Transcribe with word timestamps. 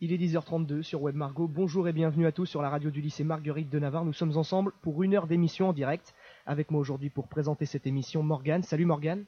Il 0.00 0.12
est 0.12 0.16
10h32 0.16 0.82
sur 0.82 1.02
Web 1.02 1.16
Margot. 1.16 1.48
Bonjour 1.48 1.88
et 1.88 1.92
bienvenue 1.92 2.28
à 2.28 2.30
tous 2.30 2.46
sur 2.46 2.62
la 2.62 2.70
radio 2.70 2.88
du 2.88 3.00
lycée 3.00 3.24
Marguerite 3.24 3.68
de 3.68 3.80
Navarre. 3.80 4.04
Nous 4.04 4.12
sommes 4.12 4.36
ensemble 4.36 4.72
pour 4.80 5.02
une 5.02 5.12
heure 5.12 5.26
d'émission 5.26 5.70
en 5.70 5.72
direct. 5.72 6.14
Avec 6.46 6.70
moi 6.70 6.80
aujourd'hui 6.80 7.10
pour 7.10 7.26
présenter 7.26 7.66
cette 7.66 7.84
émission, 7.84 8.22
Morgane. 8.22 8.62
Salut 8.62 8.84
Morgane. 8.84 9.24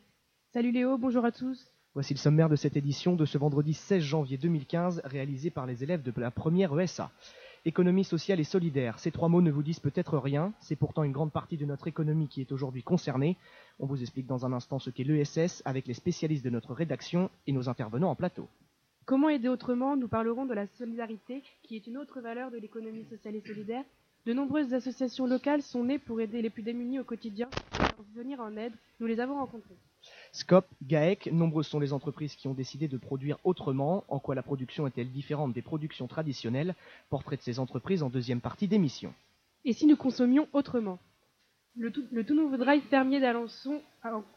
Salut 0.53 0.71
Léo, 0.71 0.97
bonjour 0.97 1.25
à 1.25 1.33
tous. 1.33 1.73
Voici 1.95 2.15
le 2.15 2.21
sommaire 2.21 2.49
de 2.49 2.55
cette 2.55 2.77
édition 2.77 3.17
de 3.17 3.25
ce 3.25 3.37
vendredi 3.37 3.75
16 3.75 4.01
janvier 4.01 4.39
2015, 4.39 5.03
réalisée 5.05 5.51
par 5.51 5.67
les 5.67 5.83
élèves 5.83 6.03
de 6.05 6.13
la 6.21 6.31
première 6.31 6.79
ESA. 6.79 7.11
Économie 7.65 8.05
sociale 8.05 8.39
et 8.39 8.45
solidaire. 8.45 9.01
Ces 9.01 9.11
trois 9.11 9.29
mots 9.29 9.43
ne 9.43 9.51
vous 9.51 9.65
disent 9.65 9.81
peut-être 9.81 10.19
rien. 10.19 10.53
C'est 10.61 10.77
pourtant 10.77 11.03
une 11.03 11.11
grande 11.11 11.33
partie 11.33 11.57
de 11.57 11.67
notre 11.67 11.89
économie 11.89 12.29
qui 12.29 12.43
est 12.43 12.53
aujourd'hui 12.53 12.85
concernée. 12.85 13.37
On 13.81 13.87
vous 13.87 14.03
explique 14.03 14.29
dans 14.29 14.47
un 14.47 14.53
instant 14.53 14.79
ce 14.79 14.91
qu'est 14.91 15.03
l'ESS 15.03 15.63
avec 15.65 15.89
les 15.89 15.95
spécialistes 15.95 16.45
de 16.45 16.51
notre 16.51 16.75
rédaction 16.75 17.29
et 17.49 17.53
nos 17.53 17.69
intervenants 17.69 18.11
en 18.11 18.15
plateau. 18.15 18.49
Comment 19.11 19.29
aider 19.29 19.49
autrement 19.49 19.97
Nous 19.97 20.07
parlerons 20.07 20.47
de 20.47 20.55
la 20.55 20.69
solidarité, 20.79 21.43
qui 21.65 21.75
est 21.75 21.89
une 21.89 21.99
autre 21.99 22.21
valeur 22.21 22.53
de 22.53 22.59
l'économie 22.59 23.05
sociale 23.11 23.35
et 23.35 23.41
solidaire. 23.41 23.83
De 24.25 24.33
nombreuses 24.33 24.73
associations 24.73 25.27
locales 25.27 25.63
sont 25.63 25.83
nées 25.83 25.99
pour 25.99 26.21
aider 26.21 26.41
les 26.41 26.49
plus 26.49 26.63
démunis 26.63 27.01
au 27.01 27.03
quotidien 27.03 27.49
et 27.75 27.83
leur 27.83 28.05
venir 28.15 28.39
en 28.39 28.57
aide. 28.57 28.73
Nous 29.01 29.09
les 29.09 29.19
avons 29.19 29.35
rencontrées. 29.35 29.75
Scop, 30.31 30.65
GAEC, 30.85 31.33
nombreuses 31.33 31.67
sont 31.67 31.81
les 31.81 31.93
entreprises 31.93 32.37
qui 32.37 32.47
ont 32.47 32.55
décidé 32.55 32.87
de 32.87 32.99
produire 32.99 33.39
autrement. 33.43 34.05
En 34.07 34.21
quoi 34.21 34.37
la 34.37 34.45
production 34.45 34.87
est-elle 34.87 35.11
différente 35.11 35.53
des 35.55 35.63
productions 35.63 36.07
traditionnelles 36.07 36.77
Portrait 37.09 37.37
de 37.37 37.43
ces 37.43 37.59
entreprises 37.59 38.05
en 38.05 38.11
deuxième 38.11 38.41
partie 38.41 38.69
d'émission. 38.69 39.13
Et 39.65 39.73
si 39.73 39.87
nous 39.87 39.97
consommions 39.97 40.47
autrement? 40.53 41.01
Le 41.77 41.91
tout, 41.91 42.05
le 42.13 42.23
tout, 42.23 42.35
nouveau 42.35 42.59
drive 42.59 42.83
fermier 42.85 43.19
d'Alençon 43.19 43.83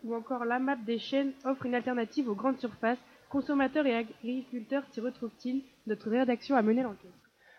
ou 0.03 0.15
encore 0.15 0.45
l'AMAP 0.45 0.83
des 0.83 0.97
chaînes 0.97 1.33
offre 1.45 1.67
une 1.67 1.75
alternative 1.75 2.27
aux 2.27 2.35
grandes 2.35 2.59
surfaces 2.59 2.97
Consommateurs 3.33 3.87
et 3.87 3.95
agriculteurs 3.95 4.83
s'y 4.91 5.01
retrouvent-ils? 5.01 5.63
Notre 5.87 6.11
rédaction 6.11 6.55
a 6.55 6.61
mené 6.61 6.83
l'enquête. 6.83 7.09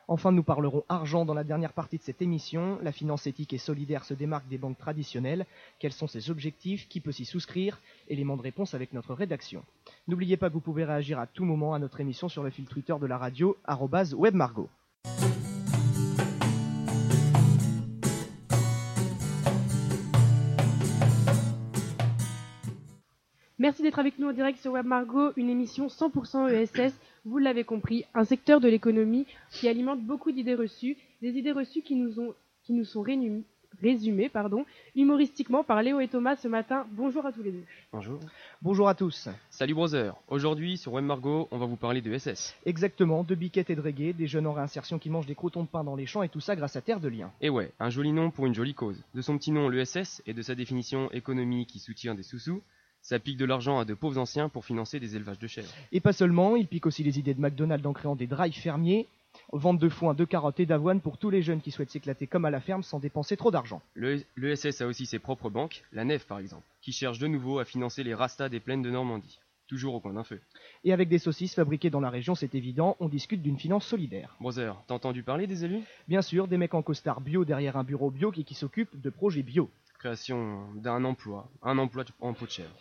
Enfin, 0.07 0.31
nous 0.31 0.45
parlerons 0.45 0.85
argent 0.89 1.25
dans 1.25 1.35
la 1.35 1.43
dernière 1.43 1.73
partie 1.73 1.99
de 1.99 2.03
cette 2.05 2.23
émission. 2.23 2.79
La 2.81 2.93
finance 2.93 3.27
éthique 3.27 3.53
et 3.53 3.59
solidaire 3.59 4.05
se 4.05 4.15
démarque 4.15 4.47
des 4.47 4.57
banques 4.57 4.79
traditionnelles. 4.79 5.47
Quels 5.81 5.93
sont 5.93 6.07
ses 6.07 6.31
objectifs? 6.31 6.89
Qui 6.89 7.01
peut 7.01 7.11
s'y 7.11 7.25
souscrire? 7.25 7.81
Éléments 8.07 8.37
de 8.37 8.43
réponse 8.43 8.75
avec 8.75 8.93
notre 8.93 9.15
rédaction. 9.15 9.65
N'oubliez 10.07 10.37
pas 10.37 10.49
que 10.49 10.55
vous 10.55 10.61
pouvez 10.61 10.85
réagir 10.85 11.19
à 11.19 11.27
tout 11.27 11.45
moment 11.45 11.75
à 11.75 11.81
notre 11.81 11.99
émission 11.99 12.29
sur 12.29 12.45
le 12.45 12.51
fil 12.51 12.67
Twitter 12.67 12.95
de 13.01 13.07
la 13.07 13.19
radio, 13.19 13.57
webmargot. 14.17 14.69
Merci 23.65 23.83
d'être 23.83 23.99
avec 23.99 24.19
nous 24.19 24.29
en 24.29 24.35
direct 24.35 24.61
sur 24.61 24.73
Web 24.73 24.85
Margot, 24.85 25.33
une 25.39 25.49
émission 25.49 25.87
100% 25.87 26.51
ESS. 26.51 26.93
Vous 27.25 27.39
l'avez 27.39 27.65
compris, 27.65 28.05
un 28.13 28.25
secteur 28.25 28.61
de 28.61 28.69
l'économie 28.69 29.25
qui 29.51 29.69
alimente 29.69 30.03
beaucoup 30.03 30.33
d'idées 30.33 30.55
reçues, 30.55 30.99
des 31.23 31.31
idées 31.39 31.51
reçues 31.51 31.81
qui 31.81 31.95
nous, 31.95 32.21
ont, 32.21 32.35
qui 32.65 32.75
nous 32.75 32.85
sont 32.85 33.03
résumées 33.81 34.29
pardon, 34.29 34.67
humoristiquement 34.95 35.65
par 35.65 35.83
Léo 35.83 36.01
et 36.01 36.09
Thomas 36.09 36.37
ce 36.37 36.47
matin. 36.47 36.85
Bonjour 36.91 37.25
à 37.25 37.33
tous 37.33 37.43
les 37.43 37.53
deux. 37.53 37.65
Bonjour. 37.91 38.21
Bonjour 38.61 38.87
à 38.87 38.95
tous. 38.95 39.31
Salut 39.49 39.73
brother. 39.73 40.15
Aujourd'hui 40.29 40.77
sur 40.77 40.93
Web 40.93 41.07
Margot, 41.07 41.49
on 41.51 41.57
va 41.57 41.65
vous 41.65 41.77
parler 41.77 42.03
de 42.03 42.13
ESS. 42.13 42.55
Exactement, 42.67 43.25
de 43.25 43.35
biquettes 43.35 43.71
et 43.71 43.77
de 43.77 43.81
reggae, 43.81 44.15
des 44.15 44.27
jeunes 44.27 44.47
en 44.47 44.53
réinsertion 44.53 44.99
qui 44.99 45.09
mangent 45.09 45.25
des 45.25 45.35
crotons 45.35 45.63
de 45.63 45.69
pain 45.69 45.85
dans 45.85 45.97
les 45.97 46.05
champs 46.05 46.23
et 46.23 46.29
tout 46.29 46.41
ça 46.41 46.55
grâce 46.55 46.77
à 46.77 46.83
Terre 46.83 47.01
de 47.01 47.09
Liens. 47.09 47.33
Et 47.41 47.49
ouais, 47.49 47.73
un 47.81 47.89
joli 47.89 48.13
nom 48.13 48.31
pour 48.31 48.45
une 48.45 48.55
jolie 48.55 48.75
cause. 48.75 49.03
De 49.15 49.23
son 49.23 49.39
petit 49.39 49.53
nom 49.53 49.71
l'ESS 49.71 50.21
et 50.27 50.35
de 50.35 50.43
sa 50.43 50.55
définition 50.55 51.11
économie 51.13 51.65
qui 51.65 51.79
soutient 51.79 52.15
des 52.15 52.23
sous-sous, 52.23 52.61
ça 53.05 53.19
pique 53.19 53.37
de 53.37 53.45
l'argent 53.45 53.79
à 53.79 53.85
de 53.85 53.93
pauvres 53.93 54.19
anciens 54.19 54.49
pour 54.49 54.65
financer 54.65 54.99
des 54.99 55.15
élevages 55.15 55.39
de 55.39 55.47
chèvres. 55.47 55.73
Et 55.93 56.01
pas 56.01 56.15
seulement, 56.15 56.57
il 56.57 56.67
pique 56.67 56.87
aussi 56.87 57.05
les 57.05 57.19
idées 57.19 57.35
de 57.35 57.41
McDonald's 57.41 57.87
en 57.87 57.93
créant 57.93 58.17
des 58.17 58.27
drives 58.27 58.55
fermiers, 58.55 59.07
vente 59.53 59.79
de 59.79 59.91
foin, 59.91 60.15
de 60.15 60.25
carottes 60.25 60.59
et 60.61 60.65
d'avoine 60.65 61.03
pour 61.03 61.19
tous 61.19 61.29
les 61.29 61.43
jeunes 61.43 61.61
qui 61.61 61.71
souhaitent 61.71 61.91
s'éclater 61.91 62.27
comme 62.27 62.47
à 62.47 62.51
la 62.51 62.61
ferme 62.61 62.83
sans 62.83 63.01
dépenser 63.01 63.37
trop 63.37 63.51
d'argent. 63.51 63.83
L'ESS 63.95 64.81
a 64.81 64.87
aussi 64.87 65.05
ses 65.05 65.19
propres 65.19 65.51
banques, 65.51 65.85
la 65.93 66.07
Nef 66.07 66.27
par 66.27 66.39
exemple, 66.39 66.65
qui 66.81 66.93
cherche 66.93 67.19
de 67.19 67.27
nouveau 67.27 67.59
à 67.59 67.67
financer 67.67 68.03
les 68.05 68.15
rastas 68.15 68.49
des 68.49 68.61
plaines 68.61 68.83
de 68.83 68.91
Normandie. 68.91 69.39
Toujours 69.67 69.95
au 69.95 70.01
coin 70.01 70.15
d'un 70.15 70.25
feu. 70.25 70.41
Et 70.85 70.93
avec 70.93 71.09
des 71.09 71.19
saucisses 71.19 71.55
fabriquées 71.55 71.91
dans 71.91 72.01
la 72.01 72.11
région, 72.11 72.35
c'est 72.35 72.55
évident, 72.55 72.97
on 73.01 73.09
discute 73.09 73.43
d'une 73.43 73.59
finance 73.59 73.87
solidaire. 73.87 74.37
Brother, 74.41 74.83
t'as 74.87 74.95
entendu 74.95 75.23
parler 75.23 75.47
des 75.47 75.65
élus? 75.65 75.83
Bien 76.07 76.21
sûr, 76.21 76.49
des 76.49 76.59
mecs 76.59 76.75
en 76.75 76.83
costard 76.83 77.23
bio 77.23 77.45
derrière 77.47 77.77
un 77.79 77.85
bureau 77.85 78.11
bio 78.11 78.31
qui, 78.31 78.45
qui 78.45 78.55
s'occupent 78.55 79.01
de 79.01 79.11
projets 79.11 79.43
bio. 79.43 79.71
Création 80.05 80.71
d'un 80.75 81.03
emploi, 81.03 81.49
un 81.63 81.79
emploi 81.79 82.05
en 82.21 82.35
peau 82.35 82.45
de 82.45 82.51
chèvre. 82.51 82.77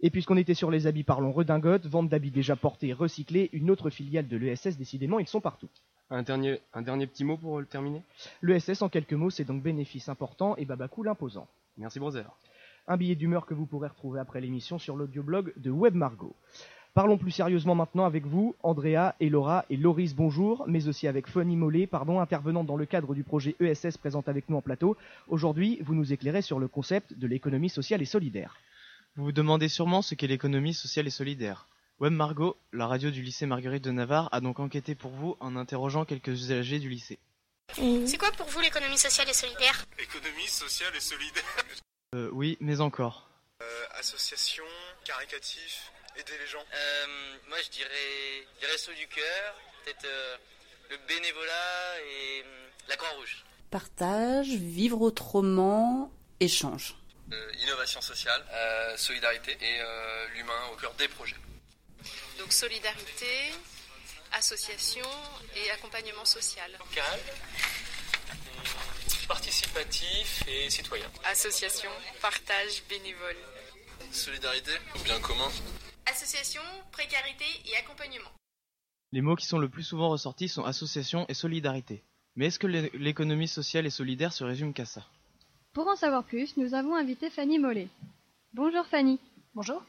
Et 0.00 0.10
puisqu'on 0.10 0.36
était 0.36 0.52
sur 0.52 0.68
les 0.68 0.88
habits, 0.88 1.04
parlons 1.04 1.30
redingote, 1.30 1.86
vente 1.86 2.08
d'habits 2.08 2.32
déjà 2.32 2.56
portés 2.56 2.88
et 2.88 2.92
recyclés, 2.92 3.50
une 3.52 3.70
autre 3.70 3.88
filiale 3.88 4.26
de 4.26 4.36
l'ESS, 4.36 4.76
décidément, 4.76 5.20
ils 5.20 5.28
sont 5.28 5.40
partout. 5.40 5.68
Un 6.10 6.24
dernier, 6.24 6.60
un 6.74 6.82
dernier 6.82 7.06
petit 7.06 7.22
mot 7.22 7.36
pour 7.36 7.60
le 7.60 7.66
terminer? 7.66 8.02
L'ESS, 8.42 8.82
en 8.82 8.88
quelques 8.88 9.12
mots, 9.12 9.30
c'est 9.30 9.44
donc 9.44 9.62
bénéfice 9.62 10.08
important 10.08 10.56
et 10.56 10.64
babacool 10.64 11.06
imposant. 11.06 11.46
Merci, 11.76 12.00
brother. 12.00 12.28
Un 12.88 12.96
billet 12.96 13.14
d'humeur 13.14 13.46
que 13.46 13.54
vous 13.54 13.66
pourrez 13.66 13.86
retrouver 13.86 14.18
après 14.18 14.40
l'émission 14.40 14.80
sur 14.80 14.96
l'audioblog 14.96 15.52
de 15.56 15.70
Web 15.70 15.94
Margot. 15.94 16.34
Parlons 16.96 17.18
plus 17.18 17.30
sérieusement 17.30 17.74
maintenant 17.74 18.06
avec 18.06 18.24
vous, 18.24 18.56
Andrea 18.62 19.14
et 19.20 19.28
Laura 19.28 19.66
et 19.68 19.76
Loris, 19.76 20.14
bonjour, 20.14 20.64
mais 20.66 20.88
aussi 20.88 21.06
avec 21.06 21.26
Fanny 21.26 21.54
Mollet, 21.54 21.86
pardon, 21.86 22.20
intervenant 22.20 22.64
dans 22.64 22.78
le 22.78 22.86
cadre 22.86 23.14
du 23.14 23.22
projet 23.22 23.54
ESS 23.60 23.98
présente 23.98 24.30
avec 24.30 24.48
nous 24.48 24.56
en 24.56 24.62
plateau. 24.62 24.96
Aujourd'hui, 25.28 25.78
vous 25.82 25.94
nous 25.94 26.14
éclairez 26.14 26.40
sur 26.40 26.58
le 26.58 26.68
concept 26.68 27.12
de 27.12 27.26
l'économie 27.26 27.68
sociale 27.68 28.00
et 28.00 28.06
solidaire. 28.06 28.56
Vous 29.14 29.24
vous 29.24 29.32
demandez 29.32 29.68
sûrement 29.68 30.00
ce 30.00 30.14
qu'est 30.14 30.26
l'économie 30.26 30.72
sociale 30.72 31.06
et 31.06 31.10
solidaire. 31.10 31.66
Web 32.00 32.14
Margot, 32.14 32.56
la 32.72 32.86
radio 32.86 33.10
du 33.10 33.20
lycée 33.20 33.44
Marguerite 33.44 33.84
de 33.84 33.90
Navarre, 33.90 34.30
a 34.32 34.40
donc 34.40 34.58
enquêté 34.58 34.94
pour 34.94 35.10
vous 35.10 35.36
en 35.40 35.54
interrogeant 35.54 36.06
quelques 36.06 36.28
usagers 36.28 36.78
du 36.78 36.88
lycée. 36.88 37.18
C'est 37.74 38.16
quoi 38.16 38.30
pour 38.32 38.46
vous 38.46 38.60
l'économie 38.60 38.96
sociale 38.96 39.28
et 39.28 39.34
solidaire? 39.34 39.84
Économie 39.98 40.46
sociale 40.48 40.96
et 40.96 41.00
solidaire 41.00 41.44
Euh, 42.14 42.30
oui, 42.32 42.56
mais 42.60 42.80
encore. 42.80 43.28
euh, 43.62 43.66
Association, 44.00 44.64
caricatif, 45.04 45.92
aider 46.18 46.38
les 46.38 46.46
gens. 46.46 46.64
Euh, 46.74 47.06
moi, 47.48 47.58
je 47.64 47.70
dirais 47.70 48.46
les 48.60 48.66
restos 48.68 48.92
du 48.92 49.06
cœur, 49.08 49.54
peut-être 49.84 50.04
euh, 50.04 50.36
le 50.90 50.96
bénévolat 51.08 52.00
et 52.00 52.42
euh, 52.44 52.68
la 52.88 52.96
Croix-Rouge. 52.96 53.44
Partage, 53.70 54.48
vivre 54.48 55.00
autrement, 55.00 56.10
échange. 56.40 56.94
Euh, 57.32 57.52
innovation 57.62 58.00
sociale, 58.00 58.44
euh, 58.52 58.96
solidarité 58.96 59.56
et 59.60 59.80
euh, 59.80 60.28
l'humain 60.34 60.66
au 60.72 60.76
cœur 60.76 60.92
des 60.94 61.08
projets. 61.08 61.36
Donc 62.38 62.52
solidarité, 62.52 63.52
association 64.32 65.08
et 65.56 65.70
accompagnement 65.72 66.24
social. 66.24 66.70
Local, 66.78 67.20
participatif 69.26 70.42
et 70.46 70.70
citoyen. 70.70 71.10
Association, 71.24 71.90
partage, 72.20 72.84
bénévole. 72.88 73.36
Solidarité, 74.12 74.72
bien 75.04 75.18
commun. 75.20 75.50
Association, 76.10 76.60
précarité 76.92 77.44
et 77.70 77.76
accompagnement. 77.76 78.30
Les 79.12 79.20
mots 79.22 79.36
qui 79.36 79.46
sont 79.46 79.58
le 79.58 79.68
plus 79.68 79.82
souvent 79.82 80.08
ressortis 80.08 80.48
sont 80.48 80.64
association 80.64 81.26
et 81.28 81.34
solidarité. 81.34 82.02
Mais 82.36 82.46
est-ce 82.46 82.58
que 82.58 82.66
l'é- 82.66 82.90
l'économie 82.94 83.48
sociale 83.48 83.86
et 83.86 83.90
solidaire 83.90 84.32
se 84.32 84.44
résume 84.44 84.72
qu'à 84.72 84.84
ça? 84.84 85.02
Pour 85.72 85.88
en 85.88 85.96
savoir 85.96 86.24
plus, 86.24 86.56
nous 86.56 86.74
avons 86.74 86.94
invité 86.94 87.28
Fanny 87.30 87.58
Mollet. 87.58 87.88
Bonjour 88.52 88.86
Fanny. 88.86 89.18
Bonjour. 89.54 89.82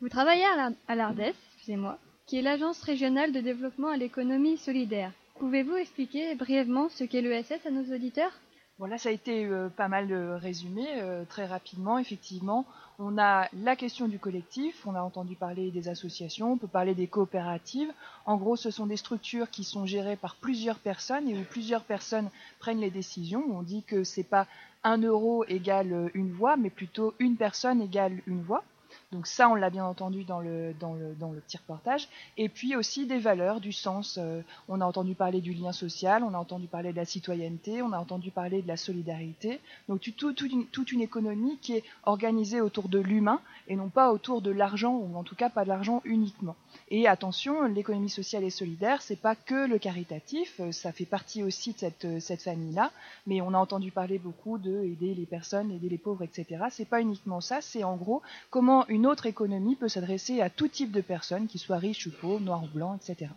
Vous 0.00 0.08
travaillez 0.08 0.44
à 0.88 0.94
l'ARDES, 0.94 1.34
excusez-moi, 1.54 1.98
qui 2.26 2.38
est 2.38 2.42
l'agence 2.42 2.80
régionale 2.82 3.32
de 3.32 3.40
développement 3.40 3.88
à 3.88 3.96
l'économie 3.96 4.58
solidaire. 4.58 5.12
Pouvez-vous 5.38 5.76
expliquer 5.76 6.34
brièvement 6.34 6.88
ce 6.88 7.04
qu'est 7.04 7.20
l'ESS 7.22 7.66
à 7.66 7.70
nos 7.70 7.94
auditeurs? 7.94 8.32
Voilà, 8.78 8.96
ça 8.96 9.08
a 9.08 9.12
été 9.12 9.44
euh, 9.44 9.68
pas 9.68 9.88
mal 9.88 10.12
euh, 10.12 10.36
résumé 10.36 10.86
euh, 11.00 11.24
très 11.24 11.46
rapidement. 11.46 11.98
Effectivement, 11.98 12.64
on 13.00 13.18
a 13.18 13.48
la 13.52 13.74
question 13.74 14.06
du 14.06 14.20
collectif, 14.20 14.86
on 14.86 14.94
a 14.94 15.00
entendu 15.00 15.34
parler 15.34 15.72
des 15.72 15.88
associations, 15.88 16.52
on 16.52 16.56
peut 16.56 16.68
parler 16.68 16.94
des 16.94 17.08
coopératives. 17.08 17.92
En 18.24 18.36
gros, 18.36 18.54
ce 18.54 18.70
sont 18.70 18.86
des 18.86 18.96
structures 18.96 19.50
qui 19.50 19.64
sont 19.64 19.84
gérées 19.84 20.14
par 20.14 20.36
plusieurs 20.36 20.78
personnes 20.78 21.28
et 21.28 21.36
où 21.36 21.42
plusieurs 21.42 21.82
personnes 21.82 22.30
prennent 22.60 22.78
les 22.78 22.90
décisions. 22.90 23.44
On 23.50 23.62
dit 23.62 23.82
que 23.82 24.04
c'est 24.04 24.22
pas 24.22 24.46
un 24.84 24.98
euro 24.98 25.44
égale 25.48 26.12
une 26.14 26.30
voix, 26.30 26.56
mais 26.56 26.70
plutôt 26.70 27.14
une 27.18 27.36
personne 27.36 27.82
égale 27.82 28.22
une 28.28 28.42
voix. 28.42 28.62
Donc 29.10 29.26
ça, 29.26 29.48
on 29.48 29.54
l'a 29.54 29.70
bien 29.70 29.86
entendu 29.86 30.24
dans 30.24 30.40
le, 30.40 30.74
dans, 30.78 30.92
le, 30.92 31.14
dans 31.14 31.32
le 31.32 31.40
petit 31.40 31.56
reportage. 31.56 32.08
Et 32.36 32.50
puis 32.50 32.76
aussi 32.76 33.06
des 33.06 33.18
valeurs, 33.18 33.58
du 33.60 33.72
sens. 33.72 34.18
Euh, 34.20 34.42
on 34.68 34.82
a 34.82 34.84
entendu 34.84 35.14
parler 35.14 35.40
du 35.40 35.54
lien 35.54 35.72
social, 35.72 36.22
on 36.22 36.34
a 36.34 36.38
entendu 36.38 36.66
parler 36.66 36.92
de 36.92 36.96
la 36.98 37.06
citoyenneté, 37.06 37.80
on 37.80 37.92
a 37.92 37.98
entendu 37.98 38.30
parler 38.30 38.60
de 38.60 38.68
la 38.68 38.76
solidarité. 38.76 39.60
Donc 39.88 40.02
tout- 40.16 40.44
une, 40.44 40.66
toute 40.66 40.92
une 40.92 41.00
économie 41.00 41.58
qui 41.62 41.72
est 41.74 41.84
organisée 42.04 42.60
autour 42.60 42.90
de 42.90 42.98
l'humain 42.98 43.40
et 43.66 43.76
non 43.76 43.88
pas 43.88 44.12
autour 44.12 44.42
de 44.42 44.50
l'argent, 44.50 44.94
ou 44.94 45.16
en 45.16 45.24
tout 45.24 45.34
cas 45.36 45.48
pas 45.48 45.64
de 45.64 45.68
l'argent 45.70 46.02
uniquement. 46.04 46.56
Et 46.90 47.06
attention, 47.06 47.64
l'économie 47.64 48.08
sociale 48.08 48.44
et 48.44 48.50
solidaire, 48.50 49.02
c'est 49.02 49.20
pas 49.20 49.34
que 49.34 49.68
le 49.68 49.78
caritatif, 49.78 50.58
euh, 50.60 50.72
ça 50.72 50.90
fait 50.90 51.04
partie 51.04 51.42
aussi 51.42 51.74
de 51.74 51.78
cette, 51.78 52.04
euh, 52.06 52.18
cette 52.18 52.42
famille-là, 52.42 52.92
mais 53.26 53.42
on 53.42 53.52
a 53.52 53.58
entendu 53.58 53.90
parler 53.90 54.18
beaucoup 54.18 54.56
de 54.56 54.84
aider 54.84 55.14
les 55.14 55.26
personnes, 55.26 55.70
aider 55.70 55.90
les 55.90 55.98
pauvres, 55.98 56.22
etc. 56.22 56.64
C'est 56.70 56.88
pas 56.88 57.02
uniquement 57.02 57.42
ça, 57.42 57.60
c'est 57.60 57.84
en 57.84 57.96
gros 57.96 58.22
comment 58.48 58.86
une 58.88 59.06
autre 59.06 59.26
économie 59.26 59.76
peut 59.76 59.88
s'adresser 59.88 60.40
à 60.40 60.48
tout 60.48 60.68
type 60.68 60.90
de 60.90 61.02
personnes, 61.02 61.46
qu'ils 61.46 61.60
soient 61.60 61.76
riches 61.76 62.06
ou 62.06 62.10
pauvres, 62.10 62.40
noirs 62.40 62.64
ou 62.64 62.68
blancs, 62.68 62.98
etc. 63.02 63.30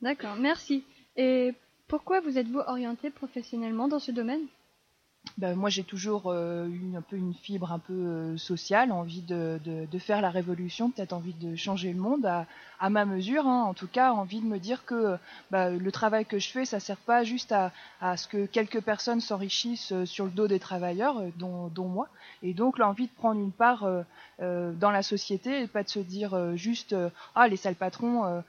D'accord, 0.00 0.36
merci. 0.36 0.84
Et 1.16 1.54
pourquoi 1.88 2.20
vous 2.20 2.38
êtes-vous 2.38 2.60
orienté 2.60 3.10
professionnellement 3.10 3.88
dans 3.88 3.98
ce 3.98 4.12
domaine? 4.12 4.46
Ben, 5.38 5.54
moi 5.54 5.68
j'ai 5.68 5.84
toujours 5.84 6.30
euh, 6.30 6.66
eu 6.66 6.96
un 6.96 7.02
peu 7.02 7.16
une 7.16 7.34
fibre 7.34 7.70
un 7.70 7.78
peu 7.78 7.92
euh, 7.92 8.36
sociale, 8.38 8.90
envie 8.90 9.20
de, 9.20 9.60
de, 9.64 9.98
faire 9.98 10.22
la 10.22 10.30
révolution, 10.30 10.90
peut-être 10.90 11.12
envie 11.12 11.34
de 11.34 11.56
changer 11.56 11.92
le 11.92 11.98
monde 11.98 12.24
à, 12.24 12.46
à 12.80 12.90
ma 12.90 13.04
mesure, 13.04 13.46
hein. 13.46 13.64
en 13.64 13.74
tout 13.74 13.86
cas 13.86 14.12
envie 14.12 14.40
de 14.40 14.46
me 14.46 14.58
dire 14.58 14.84
que 14.84 15.16
bah, 15.50 15.70
le 15.70 15.92
travail 15.92 16.24
que 16.24 16.38
je 16.38 16.48
fais, 16.48 16.64
ça 16.64 16.80
sert 16.80 16.98
pas 16.98 17.24
juste 17.24 17.52
à, 17.52 17.72
à 18.00 18.16
ce 18.16 18.28
que 18.28 18.46
quelques 18.46 18.80
personnes 18.80 19.20
s'enrichissent 19.20 19.92
euh, 19.92 20.06
sur 20.06 20.24
le 20.24 20.30
dos 20.30 20.48
des 20.48 20.58
travailleurs, 20.58 21.22
dont, 21.38 21.68
dont, 21.68 21.88
moi, 21.88 22.08
et 22.42 22.54
donc 22.54 22.78
l'envie 22.78 23.06
de 23.06 23.12
prendre 23.12 23.40
une 23.40 23.52
part 23.52 23.86
dans 24.38 24.90
la 24.90 25.02
société 25.02 25.62
et 25.62 25.66
pas 25.66 25.82
de 25.82 25.88
se 25.88 25.98
dire 25.98 26.56
juste 26.56 26.94
ah 27.34 27.48
les 27.48 27.56
sales 27.56 27.74
patrons, 27.74 28.42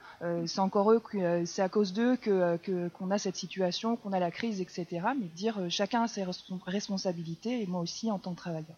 c'est 0.45 0.59
encore 0.59 0.91
eux, 0.91 1.01
c'est 1.45 1.61
à 1.61 1.69
cause 1.69 1.93
d'eux 1.93 2.17
que 2.17 2.89
qu'on 2.89 3.11
a 3.11 3.17
cette 3.17 3.37
situation, 3.37 3.95
qu'on 3.95 4.11
a 4.11 4.19
la 4.19 4.31
crise, 4.31 4.59
etc. 4.59 4.85
Mais 5.17 5.25
de 5.25 5.35
dire 5.35 5.59
chacun 5.69 6.03
a 6.03 6.07
ses 6.07 6.23
responsabilités 6.23 6.66
et 7.45 7.65
moi 7.67 7.81
aussi 7.81 8.11
en 8.11 8.19
tant 8.19 8.31
que 8.33 8.37
travailleur. 8.39 8.77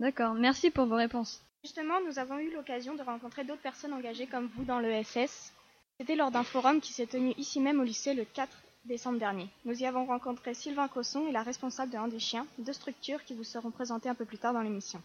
D'accord, 0.00 0.34
merci 0.34 0.70
pour 0.70 0.86
vos 0.86 0.96
réponses. 0.96 1.42
Justement, 1.62 2.00
nous 2.06 2.18
avons 2.18 2.38
eu 2.38 2.50
l'occasion 2.52 2.94
de 2.94 3.02
rencontrer 3.02 3.44
d'autres 3.44 3.62
personnes 3.62 3.92
engagées 3.92 4.26
comme 4.26 4.48
vous 4.56 4.64
dans 4.64 4.80
l'ESS. 4.80 5.52
C'était 5.98 6.16
lors 6.16 6.30
d'un 6.30 6.42
forum 6.42 6.80
qui 6.80 6.92
s'est 6.92 7.06
tenu 7.06 7.34
ici 7.36 7.60
même 7.60 7.78
au 7.78 7.84
lycée 7.84 8.14
le 8.14 8.24
4 8.24 8.50
décembre 8.84 9.18
dernier. 9.18 9.48
Nous 9.64 9.80
y 9.80 9.86
avons 9.86 10.04
rencontré 10.06 10.54
Sylvain 10.54 10.88
Cosson 10.88 11.28
et 11.28 11.32
la 11.32 11.42
responsable 11.42 11.92
de 11.92 11.98
Un 11.98 12.08
des 12.08 12.18
chiens, 12.18 12.46
deux 12.58 12.72
structures 12.72 13.22
qui 13.24 13.34
vous 13.34 13.44
seront 13.44 13.70
présentées 13.70 14.08
un 14.08 14.14
peu 14.16 14.24
plus 14.24 14.38
tard 14.38 14.52
dans 14.52 14.62
l'émission. 14.62 15.00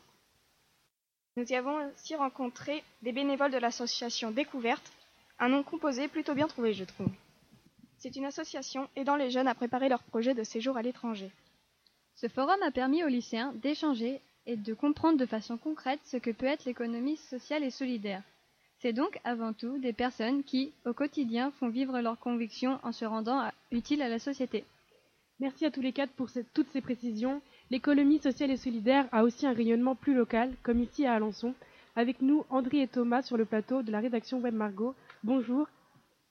Nous 1.35 1.45
y 1.45 1.55
avons 1.55 1.77
aussi 1.93 2.15
rencontré 2.15 2.83
des 3.03 3.11
bénévoles 3.11 3.51
de 3.51 3.57
l'association 3.59 4.31
Découverte, 4.31 4.91
un 5.37 5.49
nom 5.49 5.61
composé 5.61 6.07
plutôt 6.07 6.33
bien 6.33 6.47
trouvé, 6.47 6.73
je 6.73 6.85
trouve. 6.85 7.11
C'est 7.99 8.15
une 8.15 8.25
association 8.25 8.89
aidant 8.95 9.15
les 9.15 9.29
jeunes 9.29 9.47
à 9.47 9.53
préparer 9.53 9.89
leur 9.89 10.01
projet 10.01 10.33
de 10.33 10.43
séjour 10.43 10.77
à 10.77 10.81
l'étranger. 10.81 11.29
Ce 12.19 12.27
forum 12.27 12.57
a 12.63 12.71
permis 12.71 13.03
aux 13.03 13.09
lycéens 13.09 13.53
d'échanger 13.61 14.21
et 14.47 14.55
de 14.57 14.73
comprendre 14.73 15.19
de 15.19 15.27
façon 15.27 15.55
concrète 15.55 15.99
ce 16.03 16.17
que 16.17 16.31
peut 16.31 16.47
être 16.47 16.65
l'économie 16.65 17.17
sociale 17.17 17.63
et 17.63 17.69
solidaire. 17.69 18.23
C'est 18.79 18.91
donc 18.91 19.19
avant 19.23 19.53
tout 19.53 19.77
des 19.77 19.93
personnes 19.93 20.43
qui, 20.43 20.73
au 20.85 20.93
quotidien, 20.93 21.51
font 21.51 21.69
vivre 21.69 21.99
leurs 22.01 22.17
convictions 22.17 22.79
en 22.81 22.91
se 22.91 23.05
rendant 23.05 23.47
utiles 23.71 24.01
à 24.01 24.09
la 24.09 24.17
société. 24.17 24.65
Merci 25.39 25.67
à 25.67 25.69
tous 25.69 25.81
les 25.81 25.93
quatre 25.93 26.11
pour 26.13 26.29
toutes 26.55 26.71
ces 26.71 26.81
précisions. 26.81 27.39
L'économie 27.69 28.17
sociale 28.17 28.49
et 28.49 28.57
solidaire 28.57 29.07
a 29.11 29.23
aussi 29.23 29.45
un 29.45 29.53
rayonnement 29.53 29.93
plus 29.93 30.15
local, 30.15 30.55
comme 30.63 30.81
ici 30.81 31.05
à 31.05 31.13
Alençon. 31.13 31.53
Avec 31.95 32.23
nous, 32.23 32.45
André 32.49 32.81
et 32.81 32.87
Thomas 32.87 33.21
sur 33.21 33.37
le 33.37 33.45
plateau 33.45 33.83
de 33.83 33.91
la 33.91 33.99
rédaction 33.99 34.39
Web 34.39 34.55
Margot. 34.55 34.95
Bonjour. 35.23 35.67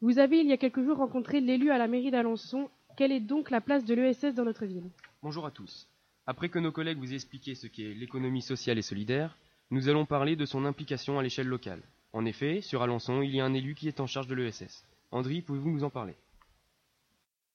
Vous 0.01 0.19
avez 0.19 0.41
il 0.41 0.49
y 0.49 0.53
a 0.53 0.57
quelques 0.57 0.83
jours 0.83 0.97
rencontré 0.99 1.41
l'élu 1.41 1.71
à 1.71 1.79
la 1.79 1.87
mairie 1.87 2.11
d'Alençon. 2.11 2.71
Quelle 2.97 3.13
est 3.13 3.21
donc 3.21 3.51
la 3.51 3.61
place 3.61 3.85
de 3.85 3.95
l'ESS 3.95 4.35
dans 4.35 4.45
notre 4.45 4.67
ville? 4.67 4.91
Bonjour 5.27 5.45
à 5.45 5.51
tous. 5.51 5.89
Après 6.29 6.49
que 6.49 6.61
nos 6.61 6.71
collègues 6.71 6.99
vous 6.99 7.11
aient 7.11 7.17
expliqué 7.17 7.57
ce 7.57 7.67
qu'est 7.67 7.95
l'économie 7.95 8.43
sociale 8.43 8.79
et 8.79 8.83
solidaire, 8.83 9.37
nous 9.73 9.89
allons 9.89 10.07
parler 10.07 10.37
de 10.37 10.47
son 10.47 10.65
implication 10.65 11.19
à 11.19 11.23
l'échelle 11.25 11.49
locale. 11.49 11.81
En 12.13 12.25
effet, 12.25 12.61
sur 12.61 12.81
Alençon, 12.85 13.23
il 13.23 13.35
y 13.35 13.41
a 13.41 13.45
un 13.45 13.53
élu 13.53 13.75
qui 13.75 13.89
est 13.89 13.99
en 13.99 14.07
charge 14.07 14.29
de 14.29 14.37
l'ESS. 14.37 14.85
André, 15.11 15.43
pouvez-vous 15.45 15.73
nous 15.73 15.83
en 15.83 15.91
parler? 15.91 16.15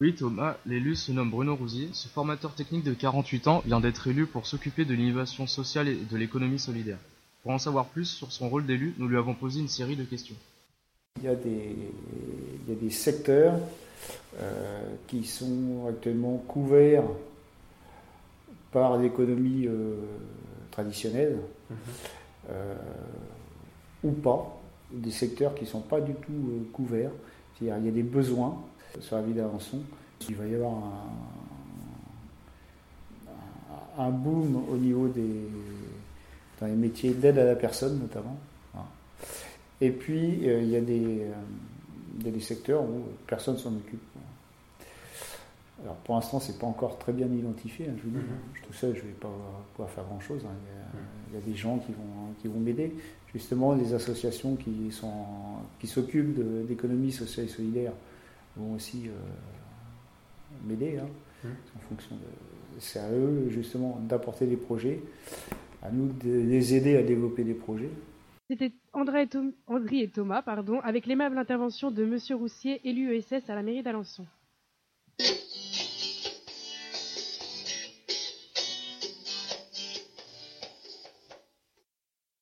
Oui, 0.02 0.14
Thomas, 0.14 0.58
l'élu 0.66 0.98
se 0.98 1.14
nomme 1.14 1.32
Bruno 1.32 1.56
Rousier. 1.56 1.88
Ce 1.94 2.10
formateur 2.10 2.54
technique 2.56 2.84
de 2.84 2.94
48 2.94 3.48
ans 3.48 3.64
vient 3.66 3.80
d'être 3.80 4.06
élu 4.06 4.26
pour 4.26 4.48
s'occuper 4.48 4.84
de 4.84 4.94
l'innovation 4.94 5.48
sociale 5.48 5.88
et 5.88 5.96
de 5.96 6.18
l'économie 6.18 6.60
solidaire. 6.60 7.00
Pour 7.42 7.54
en 7.54 7.58
savoir 7.58 7.86
plus 7.86 8.04
sur 8.04 8.34
son 8.34 8.50
rôle 8.50 8.66
d'élu, 8.66 8.94
nous 8.98 9.08
lui 9.08 9.16
avons 9.16 9.34
posé 9.34 9.62
une 9.62 9.70
série 9.70 9.96
de 9.96 10.04
questions. 10.04 10.36
Il 11.22 11.24
y 11.24 11.30
a 11.30 11.36
des, 11.36 11.74
il 12.68 12.74
y 12.74 12.76
a 12.76 12.80
des 12.82 12.90
secteurs 12.90 13.58
euh, 14.42 14.82
qui 15.08 15.24
sont 15.24 15.88
actuellement 15.88 16.36
couverts 16.36 17.06
par 18.72 18.98
l'économie 18.98 19.68
euh, 19.68 19.96
traditionnelle 20.72 21.38
mhm. 21.70 21.78
euh, 22.50 22.76
ou 24.04 24.12
pas, 24.12 24.58
des 24.92 25.12
secteurs 25.12 25.54
qui 25.56 25.66
ne 25.66 25.70
sont 25.70 25.82
pas 25.82 26.02
du 26.02 26.14
tout 26.14 26.32
euh, 26.32 26.64
couverts. 26.74 27.12
C'est-à-dire 27.54 27.78
il 27.80 27.86
y 27.86 27.90
a 27.90 27.92
des 27.92 28.04
besoins 28.04 28.58
sur 29.00 29.18
la 29.18 29.22
ville 29.22 29.36
d'Alençon. 29.36 29.80
Il 30.30 30.36
va 30.36 30.46
y 30.46 30.56
avoir 30.56 30.74
un, 33.98 34.04
un, 34.06 34.10
boom 34.10 34.64
au 34.72 34.78
niveau 34.78 35.08
des 35.08 35.48
dans 36.60 36.68
les 36.68 36.74
métiers 36.74 37.14
d'aide 37.14 37.40
à 37.40 37.46
la 37.46 37.56
personne 37.56 38.00
notamment. 38.00 38.38
Et 39.80 39.90
puis 39.90 40.40
il 40.44 40.70
y 40.70 40.76
a 40.76 40.82
des, 40.82 42.40
secteurs 42.40 42.84
où 42.84 43.04
personne 43.26 43.58
s'en 43.58 43.74
occupe. 43.76 44.00
Alors 45.83 45.95
pour 45.98 46.16
l'instant, 46.16 46.39
c'est 46.39 46.60
pas 46.60 46.68
encore 46.68 46.98
très 46.98 47.13
bien 47.13 47.28
identifié. 47.28 47.88
Hein, 47.88 47.94
je 47.98 48.04
vous 48.04 48.10
dis, 48.10 48.18
mhm. 48.18 48.66
tout 48.66 48.74
seul, 48.74 48.95
je 48.95 49.01
vais 49.01 49.13
pas 49.13 49.31
pouvoir 49.74 49.89
faire 49.89 50.04
grand 50.04 50.19
chose. 50.19 50.45
Hein. 50.45 50.56
Il, 51.30 51.36
y 51.36 51.38
a, 51.38 51.42
des 51.42 51.56
gens 51.56 51.78
qui 51.80 51.92
vont, 51.92 52.33
qui 52.42 52.48
vont 52.48 52.60
m'aider. 52.60 52.94
Justement, 53.33 53.74
les 53.74 53.94
associations 53.94 54.56
qui 54.56 54.92
sont, 54.92 55.25
qui 55.80 55.88
s'occupent 55.88 56.39
d'économie 56.68 57.12
sociale 57.12 57.45
et 57.45 57.50
solidaire 57.50 57.94
vont 58.57 58.74
aussi 58.74 59.07
euh, 59.07 59.12
m'aider. 60.68 60.98
Hein, 60.98 61.07
mhm. 61.44 61.51
En 61.78 61.80
fonction 61.80 62.16
de, 62.16 62.22
c'est 62.80 63.00
à 63.00 63.12
eux 63.12 63.48
justement 63.50 64.00
d'apporter 64.01 64.45
des 64.45 64.57
projets, 64.57 65.01
à 65.81 65.92
nous 65.92 66.07
de 66.07 66.30
les 66.30 66.75
aider 66.75 66.98
à 66.98 67.04
développer 67.04 67.44
des 67.44 67.54
projets. 67.54 67.89
C'était 68.50 68.74
André, 68.92 69.30
et 69.94 70.10
Thomas, 70.10 70.42
pardon, 70.42 70.81
avec 70.81 71.06
l'aimable 71.06 71.38
intervention 71.38 71.89
de 71.89 72.04
Monsieur 72.04 72.36
Roussier, 72.36 72.81
élu 72.84 73.16
ESS 73.16 73.50
à 73.50 73.56
la 73.56 73.63
mairie 73.63 73.81
d'Alençon. 73.81 74.25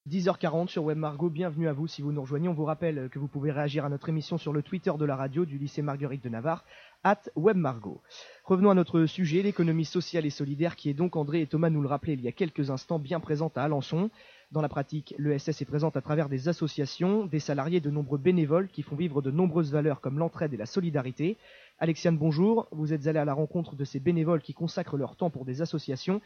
10h40 0.10 0.70
sur 0.70 0.86
Web 0.86 0.98
Margot, 0.98 1.30
bienvenue 1.30 1.68
à 1.68 1.74
vous 1.74 1.86
si 1.86 2.02
vous 2.02 2.12
nous 2.12 2.22
rejoignez. 2.22 2.50
On 2.50 2.54
vous 2.54 2.66
rappelle 2.66 3.10
que 3.12 3.20
vous 3.20 3.28
pouvez 3.28 3.52
réagir 3.52 3.86
à 3.86 3.90
notre 3.90 4.10
émission 4.10 4.40
sur 4.40 4.52
le 4.52 4.64
Twitter 4.64 4.92
de 4.98 5.06
la 5.06 5.16
radio 5.16 5.46
du 5.46 5.60
lycée 5.60 5.84
Marguerite 5.84 6.24
de 6.24 6.30
Navarre, 6.30 6.66
at 7.04 7.22
Web 7.36 7.58
Margot. 7.58 8.02
Revenons 8.44 8.72
à 8.72 8.74
notre 8.74 9.06
sujet, 9.06 9.44
l'économie 9.44 9.86
sociale 9.86 10.26
et 10.26 10.32
solidaire 10.32 10.76
qui 10.76 10.90
est 10.90 10.96
donc, 10.96 11.16
André 11.16 11.42
et 11.42 11.46
Thomas 11.46 11.70
nous 11.70 11.84
le 11.84 11.88
rappelaient 11.88 12.14
il 12.14 12.22
y 12.22 12.28
a 12.28 12.32
quelques 12.32 12.72
instants, 12.72 12.98
bien 12.98 13.20
présente 13.20 13.56
à 13.60 13.64
Alençon. 13.64 14.10
Dans 14.52 14.64
la 14.64 14.70
pratique, 14.70 15.14
l'ESS 15.20 15.62
est 15.62 15.66
présente 15.66 15.96
à 15.96 16.02
travers 16.02 16.28
des 16.28 16.50
associations, 16.50 17.28
des 17.28 17.40
salariés, 17.40 17.80
de 17.80 17.92
nombreux 17.92 18.18
bénévoles 18.18 18.68
qui 18.68 18.82
font 18.82 18.96
vivre 18.96 19.22
de 19.22 19.30
nombreuses 19.30 19.72
valeurs 19.72 20.02
comme 20.02 20.18
l'entraide 20.18 20.56
et 20.56 20.58
la 20.58 20.66
solidarité. 20.66 21.38
Alexiane, 21.78 22.18
bonjour. 22.18 22.68
Vous 22.72 22.94
êtes 22.94 23.06
allée 23.06 23.20
à 23.20 23.26
la 23.26 23.36
rencontre 23.36 23.76
de 23.76 23.86
ces 23.86 24.00
bénévoles 24.00 24.42
qui 24.42 24.56
consacrent 24.56 24.98
leur 24.98 25.16
temps 25.16 25.30
pour 25.30 25.46
des 25.46 25.62
associations 25.62 26.20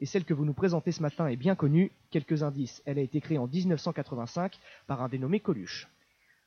et 0.00 0.06
celle 0.06 0.24
que 0.24 0.34
vous 0.34 0.44
nous 0.44 0.54
présentez 0.54 0.92
ce 0.92 1.02
matin 1.02 1.28
est 1.28 1.36
bien 1.36 1.54
connue. 1.54 1.92
Quelques 2.10 2.42
indices. 2.42 2.82
Elle 2.86 2.98
a 2.98 3.02
été 3.02 3.20
créée 3.20 3.38
en 3.38 3.46
1985 3.46 4.58
par 4.86 5.02
un 5.02 5.08
dénommé 5.08 5.40
Coluche. 5.40 5.88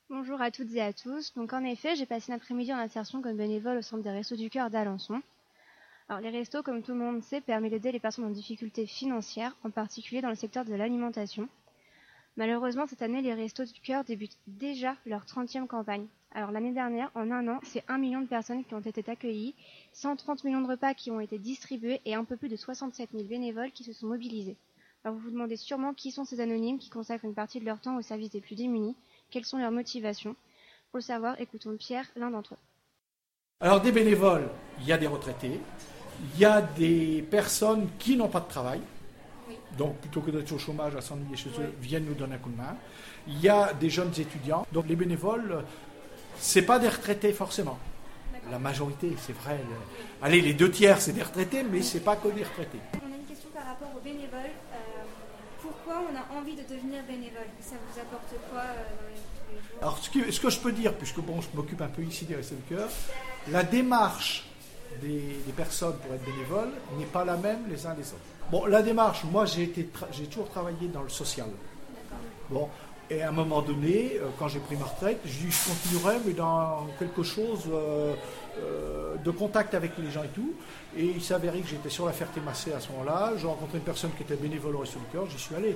Bonjour 0.10 0.41
à 0.41 0.51
toutes 0.51 0.74
et 0.74 0.81
à 0.81 0.91
tous. 0.91 1.33
Donc 1.36 1.53
en 1.53 1.63
effet, 1.63 1.95
j'ai 1.95 2.05
passé 2.05 2.31
l'après-midi 2.31 2.74
en 2.74 2.77
insertion 2.77 3.22
comme 3.22 3.38
bénévole 3.38 3.77
au 3.77 3.81
centre 3.81 4.03
des 4.03 4.12
Restos 4.12 4.36
du 4.36 4.50
Cœur 4.50 4.69
d'Alençon. 4.69 5.22
Alors 6.10 6.22
les 6.22 6.29
restos, 6.29 6.63
comme 6.63 6.83
tout 6.83 6.91
le 6.91 6.98
monde 6.98 7.24
sait, 7.24 7.39
permettent 7.39 7.72
d'aider 7.72 7.91
les 7.93 8.00
personnes 8.00 8.25
en 8.25 8.29
difficulté 8.29 8.86
financière, 8.86 9.55
en 9.63 9.69
particulier 9.69 10.22
dans 10.22 10.29
le 10.29 10.36
secteur 10.36 10.65
de 10.65 10.75
l'alimentation. 10.75 11.48
Malheureusement, 12.36 12.88
cette 12.88 13.01
année, 13.01 13.22
les 13.22 13.33
Restos 13.33 13.65
du 13.65 13.79
Cœur 13.79 14.03
débutent 14.03 14.38
déjà 14.48 14.98
leur 15.05 15.24
30e 15.25 15.65
campagne. 15.67 16.07
Alors 16.35 16.49
l'année 16.49 16.71
dernière, 16.71 17.11
en 17.13 17.29
un 17.29 17.47
an, 17.47 17.59
c'est 17.63 17.83
1 17.87 17.99
million 17.99 18.21
de 18.21 18.25
personnes 18.25 18.65
qui 18.65 18.73
ont 18.73 18.79
été 18.79 19.03
accueillies, 19.09 19.53
130 19.93 20.43
millions 20.43 20.61
de 20.61 20.67
repas 20.67 20.95
qui 20.95 21.11
ont 21.11 21.19
été 21.19 21.37
distribués 21.37 22.01
et 22.05 22.15
un 22.15 22.23
peu 22.23 22.37
plus 22.37 22.49
de 22.49 22.55
67 22.55 23.11
000 23.13 23.25
bénévoles 23.25 23.71
qui 23.71 23.83
se 23.83 23.93
sont 23.93 24.07
mobilisés. 24.07 24.57
Alors 25.03 25.15
vous 25.15 25.25
vous 25.25 25.31
demandez 25.31 25.57
sûrement 25.57 25.93
qui 25.93 26.11
sont 26.11 26.25
ces 26.25 26.39
anonymes 26.39 26.79
qui 26.79 26.89
consacrent 26.89 27.25
une 27.25 27.35
partie 27.35 27.59
de 27.59 27.65
leur 27.65 27.79
temps 27.79 27.97
au 27.97 28.01
service 28.01 28.31
des 28.31 28.41
plus 28.41 28.55
démunis, 28.55 28.95
quelles 29.29 29.45
sont 29.45 29.59
leurs 29.59 29.71
motivations? 29.71 30.35
Pour 30.89 30.97
le 30.97 31.03
savoir, 31.03 31.39
écoutons 31.39 31.77
Pierre, 31.77 32.07
l'un 32.15 32.31
d'entre 32.31 32.55
eux. 32.55 32.57
Alors 33.59 33.81
des 33.81 33.91
bénévoles, 33.91 34.49
il 34.79 34.87
y 34.87 34.91
a 34.91 34.97
des 34.97 35.07
retraités, 35.07 35.59
il 36.33 36.39
y 36.39 36.45
a 36.45 36.63
des 36.63 37.21
personnes 37.29 37.89
qui 37.99 38.17
n'ont 38.17 38.27
pas 38.27 38.39
de 38.39 38.47
travail, 38.47 38.81
donc 39.77 39.97
plutôt 39.97 40.21
que 40.21 40.31
d'être 40.31 40.51
au 40.51 40.57
chômage 40.57 40.95
à 40.95 41.01
s'ennuyer 41.01 41.35
chez 41.35 41.49
eux, 41.59 41.73
viennent 41.79 42.05
nous 42.05 42.15
donner 42.15 42.35
un 42.35 42.39
coup 42.39 42.49
de 42.49 42.57
main. 42.57 42.75
Il 43.27 43.39
y 43.39 43.49
a 43.49 43.71
des 43.73 43.91
jeunes 43.91 44.13
étudiants, 44.17 44.65
donc 44.71 44.87
les 44.87 44.95
bénévoles 44.95 45.63
c'est 46.39 46.63
pas 46.63 46.79
des 46.79 46.89
retraités 46.89 47.33
forcément. 47.33 47.79
La 48.51 48.59
majorité, 48.59 49.15
c'est 49.25 49.33
vrai. 49.33 49.59
Allez, 50.21 50.41
les 50.41 50.53
deux 50.53 50.69
tiers, 50.69 50.99
c'est 51.01 51.13
des 51.13 51.23
retraités, 51.23 51.63
mais 51.63 51.81
c'est 51.81 52.01
pas 52.01 52.15
que 52.15 52.27
des 52.27 52.43
retraités. 52.43 52.79
On 53.01 53.11
a 53.11 53.15
une 53.15 53.25
question 53.25 53.49
par 53.53 53.65
rapport 53.65 53.89
aux 53.95 54.03
bénévoles. 54.03 54.51
Euh, 54.73 55.03
pourquoi 55.61 56.03
on 56.11 56.15
a 56.15 56.39
envie 56.39 56.55
de 56.55 56.61
devenir 56.61 57.03
bénévole? 57.07 57.47
Ça 57.61 57.75
vous 57.75 57.99
apporte 57.99 58.33
quoi 58.51 58.61
euh, 58.61 58.83
dans 58.99 59.07
les, 59.09 59.59
jours? 59.59 59.77
Alors, 59.81 59.97
ce 59.97 60.39
que, 60.39 60.49
je 60.49 60.59
peux 60.59 60.73
dire, 60.73 60.93
puisque 60.95 61.19
bon, 61.21 61.39
je 61.41 61.47
m'occupe 61.55 61.81
un 61.81 61.87
peu 61.87 62.01
ici 62.01 62.25
des 62.25 62.35
Cœur, 62.67 62.89
la 63.49 63.63
démarche 63.63 64.45
des, 65.01 65.35
personnes 65.55 65.95
pour 65.97 66.13
être 66.13 66.25
bénévole 66.25 66.69
n'est 66.97 67.05
pas 67.05 67.25
la 67.25 67.37
même 67.37 67.69
les 67.69 67.85
uns 67.85 67.95
les 67.95 68.07
autres. 68.07 68.19
Bon, 68.51 68.65
la 68.65 68.81
démarche, 68.81 69.23
moi, 69.23 69.45
j'ai, 69.45 69.63
été 69.63 69.89
j'ai 70.11 70.25
toujours 70.25 70.49
travaillé 70.49 70.87
dans 70.89 71.01
le 71.01 71.09
social. 71.09 71.47
Bon, 72.49 72.69
Et 73.10 73.22
à 73.22 73.29
un 73.29 73.31
moment 73.31 73.62
donné, 73.62 74.13
euh, 74.15 74.29
quand 74.39 74.48
j'ai 74.48 74.60
pris 74.60 74.75
ma 74.77 74.86
retraite, 74.86 75.19
je 75.25 75.45
continuerai, 75.69 76.17
mais 76.25 76.33
dans 76.33 76.88
quelque 76.98 77.22
chose 77.22 77.63
euh, 77.72 78.15
euh, 78.60 79.15
de 79.17 79.31
contact 79.31 79.74
avec 79.74 79.98
les 79.98 80.10
gens 80.10 80.24
et 80.24 80.29
tout. 80.29 80.53
Et 80.95 81.05
il 81.05 81.22
s'avérait 81.22 81.60
que 81.60 81.67
j'étais 81.67 81.89
sur 81.89 82.05
la 82.05 82.13
Ferté-Massé 82.13 82.72
à 82.72 82.79
ce 82.79 82.91
moment-là. 82.93 83.33
J'ai 83.38 83.48
rencontré 83.48 83.79
une 83.79 83.83
personne 83.83 84.12
qui 84.15 84.24
était 84.24 84.38
bénévole 84.38 84.75
au 84.75 84.79
Resto 84.79 85.00
du 85.00 85.05
Cœur, 85.12 85.29
j'y 85.29 85.38
suis 85.38 85.55
allé. 85.55 85.75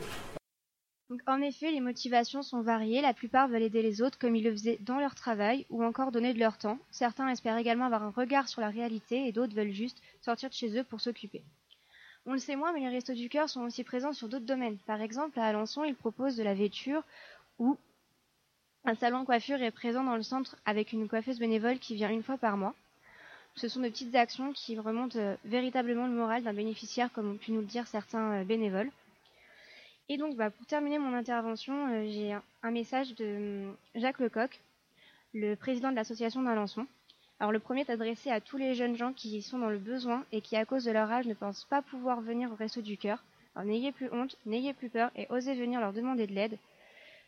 En 1.25 1.41
effet, 1.41 1.71
les 1.71 1.79
motivations 1.79 2.41
sont 2.43 2.61
variées. 2.61 3.01
La 3.01 3.13
plupart 3.13 3.47
veulent 3.47 3.61
aider 3.63 3.81
les 3.81 4.01
autres 4.01 4.19
comme 4.19 4.35
ils 4.35 4.43
le 4.43 4.51
faisaient 4.51 4.77
dans 4.81 4.99
leur 4.99 5.15
travail 5.15 5.65
ou 5.69 5.83
encore 5.83 6.11
donner 6.11 6.33
de 6.33 6.39
leur 6.39 6.57
temps. 6.57 6.79
Certains 6.91 7.29
espèrent 7.29 7.57
également 7.57 7.85
avoir 7.85 8.03
un 8.03 8.09
regard 8.09 8.47
sur 8.47 8.61
la 8.61 8.69
réalité 8.69 9.25
et 9.27 9.31
d'autres 9.31 9.55
veulent 9.55 9.71
juste 9.71 10.01
sortir 10.21 10.49
de 10.49 10.53
chez 10.53 10.77
eux 10.77 10.83
pour 10.83 10.99
s'occuper. 10.99 11.43
On 12.27 12.33
le 12.33 12.39
sait 12.39 12.55
moins, 12.55 12.73
mais 12.73 12.81
les 12.81 12.89
Restos 12.89 13.13
du 13.13 13.29
Cœur 13.29 13.49
sont 13.49 13.61
aussi 13.61 13.83
présents 13.83 14.13
sur 14.13 14.27
d'autres 14.27 14.45
domaines. 14.45 14.77
Par 14.85 15.01
exemple, 15.01 15.39
à 15.39 15.45
Alençon, 15.45 15.83
ils 15.83 15.95
proposent 15.95 16.35
de 16.35 16.43
la 16.43 16.53
vêture 16.53 17.01
ou 17.57 17.77
un 18.85 18.95
salon 18.95 19.21
de 19.21 19.25
coiffure 19.25 19.61
est 19.61 19.71
présent 19.71 20.03
dans 20.03 20.15
le 20.15 20.23
centre 20.23 20.55
avec 20.65 20.93
une 20.93 21.07
coiffeuse 21.07 21.39
bénévole 21.39 21.79
qui 21.79 21.95
vient 21.95 22.11
une 22.11 22.23
fois 22.23 22.37
par 22.37 22.57
mois. 22.57 22.75
Ce 23.55 23.67
sont 23.67 23.79
de 23.79 23.89
petites 23.89 24.13
actions 24.15 24.53
qui 24.53 24.77
remontent 24.77 25.17
euh, 25.17 25.35
véritablement 25.45 26.05
le 26.05 26.13
moral 26.13 26.43
d'un 26.43 26.53
bénéficiaire, 26.53 27.11
comme 27.11 27.31
ont 27.31 27.37
pu 27.37 27.51
nous 27.51 27.61
le 27.61 27.65
dire 27.65 27.87
certains 27.87 28.41
euh, 28.41 28.43
bénévoles. 28.43 28.91
Et 30.09 30.17
donc, 30.17 30.35
bah, 30.35 30.49
pour 30.49 30.65
terminer 30.65 30.99
mon 30.99 31.13
intervention, 31.13 31.87
euh, 31.87 32.05
j'ai 32.09 32.33
un, 32.63 32.71
message 32.71 33.13
de 33.15 33.25
euh, 33.25 33.71
Jacques 33.95 34.19
Lecoq, 34.19 34.61
le 35.33 35.55
président 35.55 35.91
de 35.91 35.95
l'association 35.95 36.41
d'Alençon. 36.41 36.87
Alors, 37.39 37.51
le 37.51 37.59
premier 37.59 37.81
est 37.81 37.89
adressé 37.89 38.31
à 38.31 38.41
tous 38.41 38.57
les 38.57 38.73
jeunes 38.73 38.95
gens 38.95 39.13
qui 39.13 39.41
sont 39.41 39.59
dans 39.59 39.69
le 39.69 39.77
besoin 39.77 40.25
et 40.31 40.41
qui, 40.41 40.55
à 40.55 40.65
cause 40.65 40.85
de 40.85 40.91
leur 40.91 41.11
âge, 41.11 41.27
ne 41.27 41.33
pensent 41.33 41.65
pas 41.65 41.81
pouvoir 41.81 42.21
venir 42.21 42.51
au 42.51 42.55
Resto 42.55 42.81
du 42.81 42.97
Cœur. 42.97 43.23
Alors, 43.55 43.67
n'ayez 43.67 43.91
plus 43.91 44.11
honte, 44.11 44.37
n'ayez 44.45 44.73
plus 44.73 44.89
peur 44.89 45.11
et 45.15 45.27
osez 45.29 45.53
venir 45.53 45.79
leur 45.79 45.93
demander 45.93 46.25
de 46.27 46.33
l'aide. 46.33 46.57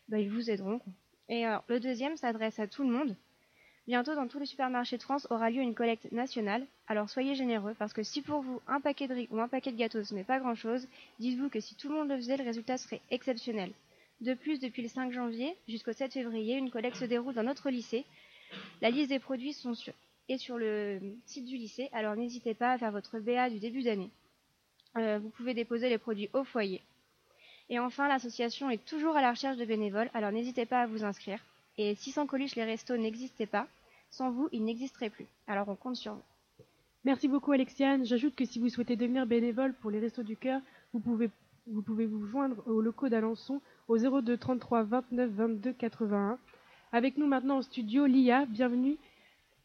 Bah, 0.08 0.20
ils 0.20 0.32
vous 0.32 0.50
aideront. 0.50 0.82
Et 1.28 1.46
alors, 1.46 1.64
le 1.68 1.80
deuxième 1.80 2.18
s'adresse 2.18 2.60
à 2.60 2.68
tout 2.68 2.84
le 2.84 2.90
monde. 2.90 3.16
Bientôt, 3.90 4.14
dans 4.14 4.28
tous 4.28 4.38
les 4.38 4.46
supermarchés 4.46 4.98
de 4.98 5.02
France, 5.02 5.26
aura 5.32 5.50
lieu 5.50 5.62
une 5.62 5.74
collecte 5.74 6.12
nationale. 6.12 6.64
Alors 6.88 7.10
soyez 7.10 7.34
généreux, 7.34 7.76
parce 7.80 7.92
que 7.92 8.04
si 8.04 8.22
pour 8.22 8.42
vous, 8.42 8.62
un 8.68 8.80
paquet 8.82 9.08
de 9.08 9.16
riz 9.16 9.28
ou 9.32 9.40
un 9.40 9.48
paquet 9.48 9.72
de 9.72 9.78
gâteaux 9.78 10.04
ce 10.04 10.14
n'est 10.14 10.24
pas 10.24 10.38
grand-chose, 10.38 10.88
dites-vous 11.20 11.50
que 11.50 11.60
si 11.60 11.74
tout 11.74 11.90
le 11.90 11.96
monde 11.96 12.10
le 12.10 12.18
faisait, 12.18 12.38
le 12.38 12.44
résultat 12.44 12.78
serait 12.78 13.02
exceptionnel. 13.10 13.72
De 14.22 14.36
plus, 14.36 14.60
depuis 14.60 14.84
le 14.84 14.90
5 14.90 15.12
janvier 15.12 15.56
jusqu'au 15.68 15.94
7 15.94 16.14
février, 16.14 16.56
une 16.56 16.70
collecte 16.70 16.98
se 16.98 17.06
déroule 17.06 17.34
dans 17.34 17.42
notre 17.42 17.72
lycée. 17.72 18.06
La 18.82 18.90
liste 18.90 19.10
des 19.10 19.20
produits 19.20 19.56
est 20.30 20.38
sur 20.38 20.58
le 20.58 21.00
site 21.26 21.46
du 21.46 21.58
lycée, 21.58 21.90
alors 21.94 22.16
n'hésitez 22.16 22.54
pas 22.54 22.74
à 22.74 22.78
faire 22.78 22.92
votre 22.92 23.20
BA 23.20 23.50
du 23.50 23.60
début 23.60 23.84
d'année. 23.84 24.10
Euh, 24.98 25.20
vous 25.20 25.30
pouvez 25.30 25.54
déposer 25.54 25.90
les 25.90 25.98
produits 25.98 26.30
au 26.34 26.44
foyer. 26.44 26.82
Et 27.70 27.78
enfin, 27.80 28.08
l'association 28.08 28.70
est 28.70 28.84
toujours 28.86 29.16
à 29.16 29.22
la 29.22 29.32
recherche 29.32 29.58
de 29.58 29.66
bénévoles, 29.66 30.10
alors 30.14 30.32
n'hésitez 30.32 30.66
pas 30.66 30.82
à 30.82 30.88
vous 30.88 31.04
inscrire. 31.04 31.40
Et 31.78 31.96
si 31.96 32.12
sans 32.12 32.26
Coluche 32.26 32.56
les 32.56 32.64
restos 32.64 32.98
n'existaient 32.98 33.46
pas, 33.46 33.68
sans 34.10 34.32
vous, 34.32 34.50
ils 34.52 34.64
n'existeraient 34.64 35.10
plus. 35.10 35.28
Alors 35.48 35.70
on 35.70 35.76
compte 35.76 35.96
sur 35.96 36.14
vous. 36.16 36.24
Merci 37.06 37.28
beaucoup 37.28 37.52
Alexiane. 37.52 38.06
J'ajoute 38.06 38.36
que 38.36 38.46
si 38.46 38.60
vous 38.60 38.70
souhaitez 38.70 38.96
devenir 38.96 39.26
bénévole 39.26 39.74
pour 39.74 39.92
les 39.92 40.00
Restos 40.00 40.24
du 40.24 40.36
Cœur, 40.36 40.62
vous 40.94 41.00
pouvez 41.00 41.30
vous, 41.68 41.82
pouvez 41.82 42.06
vous 42.06 42.26
joindre 42.26 42.68
aux 42.68 42.82
locaux 42.82 43.10
d'Alençon 43.10 43.62
au 43.88 43.98
02 43.98 44.38
33 44.38 44.84
29 44.84 45.30
22 45.32 45.74
81. 45.74 46.40
Avec 46.92 47.18
nous 47.18 47.28
maintenant 47.28 47.60
au 47.60 47.62
studio, 47.62 48.08
l'IA, 48.08 48.48
bienvenue. 48.48 48.98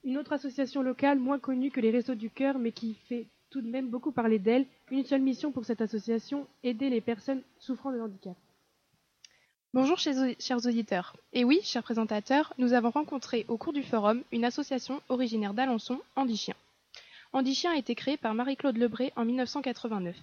Une 0.04 0.18
autre 0.18 0.34
association 0.34 0.82
locale 0.82 1.18
moins 1.18 1.38
connue 1.38 1.70
que 1.70 1.80
les 1.80 1.90
Restos 1.90 2.16
du 2.16 2.28
Cœur, 2.28 2.58
mais 2.58 2.70
qui 2.70 2.96
fait 3.08 3.26
tout 3.48 3.62
de 3.62 3.66
même 3.66 3.88
beaucoup 3.88 4.12
parler 4.12 4.38
d'elle. 4.38 4.66
Une 4.90 5.04
seule 5.04 5.22
mission 5.22 5.50
pour 5.50 5.64
cette 5.64 5.80
association, 5.80 6.46
aider 6.62 6.90
les 6.90 7.00
personnes 7.00 7.40
souffrant 7.58 7.92
de 7.92 8.00
handicap. 8.00 8.36
Bonjour 9.72 9.98
chers 9.98 10.66
auditeurs. 10.66 11.16
Et 11.32 11.44
oui, 11.44 11.60
chers 11.62 11.82
présentateurs, 11.82 12.52
nous 12.58 12.74
avons 12.74 12.90
rencontré 12.90 13.46
au 13.48 13.56
cours 13.56 13.72
du 13.72 13.82
forum 13.82 14.22
une 14.30 14.44
association 14.44 15.00
originaire 15.08 15.54
d'Alençon, 15.54 16.00
Andichien. 16.16 16.54
Andichien 17.32 17.72
a 17.72 17.78
été 17.78 17.94
créé 17.94 18.18
par 18.18 18.34
Marie-Claude 18.34 18.76
Lebré 18.76 19.14
en 19.16 19.24
1989. 19.24 20.14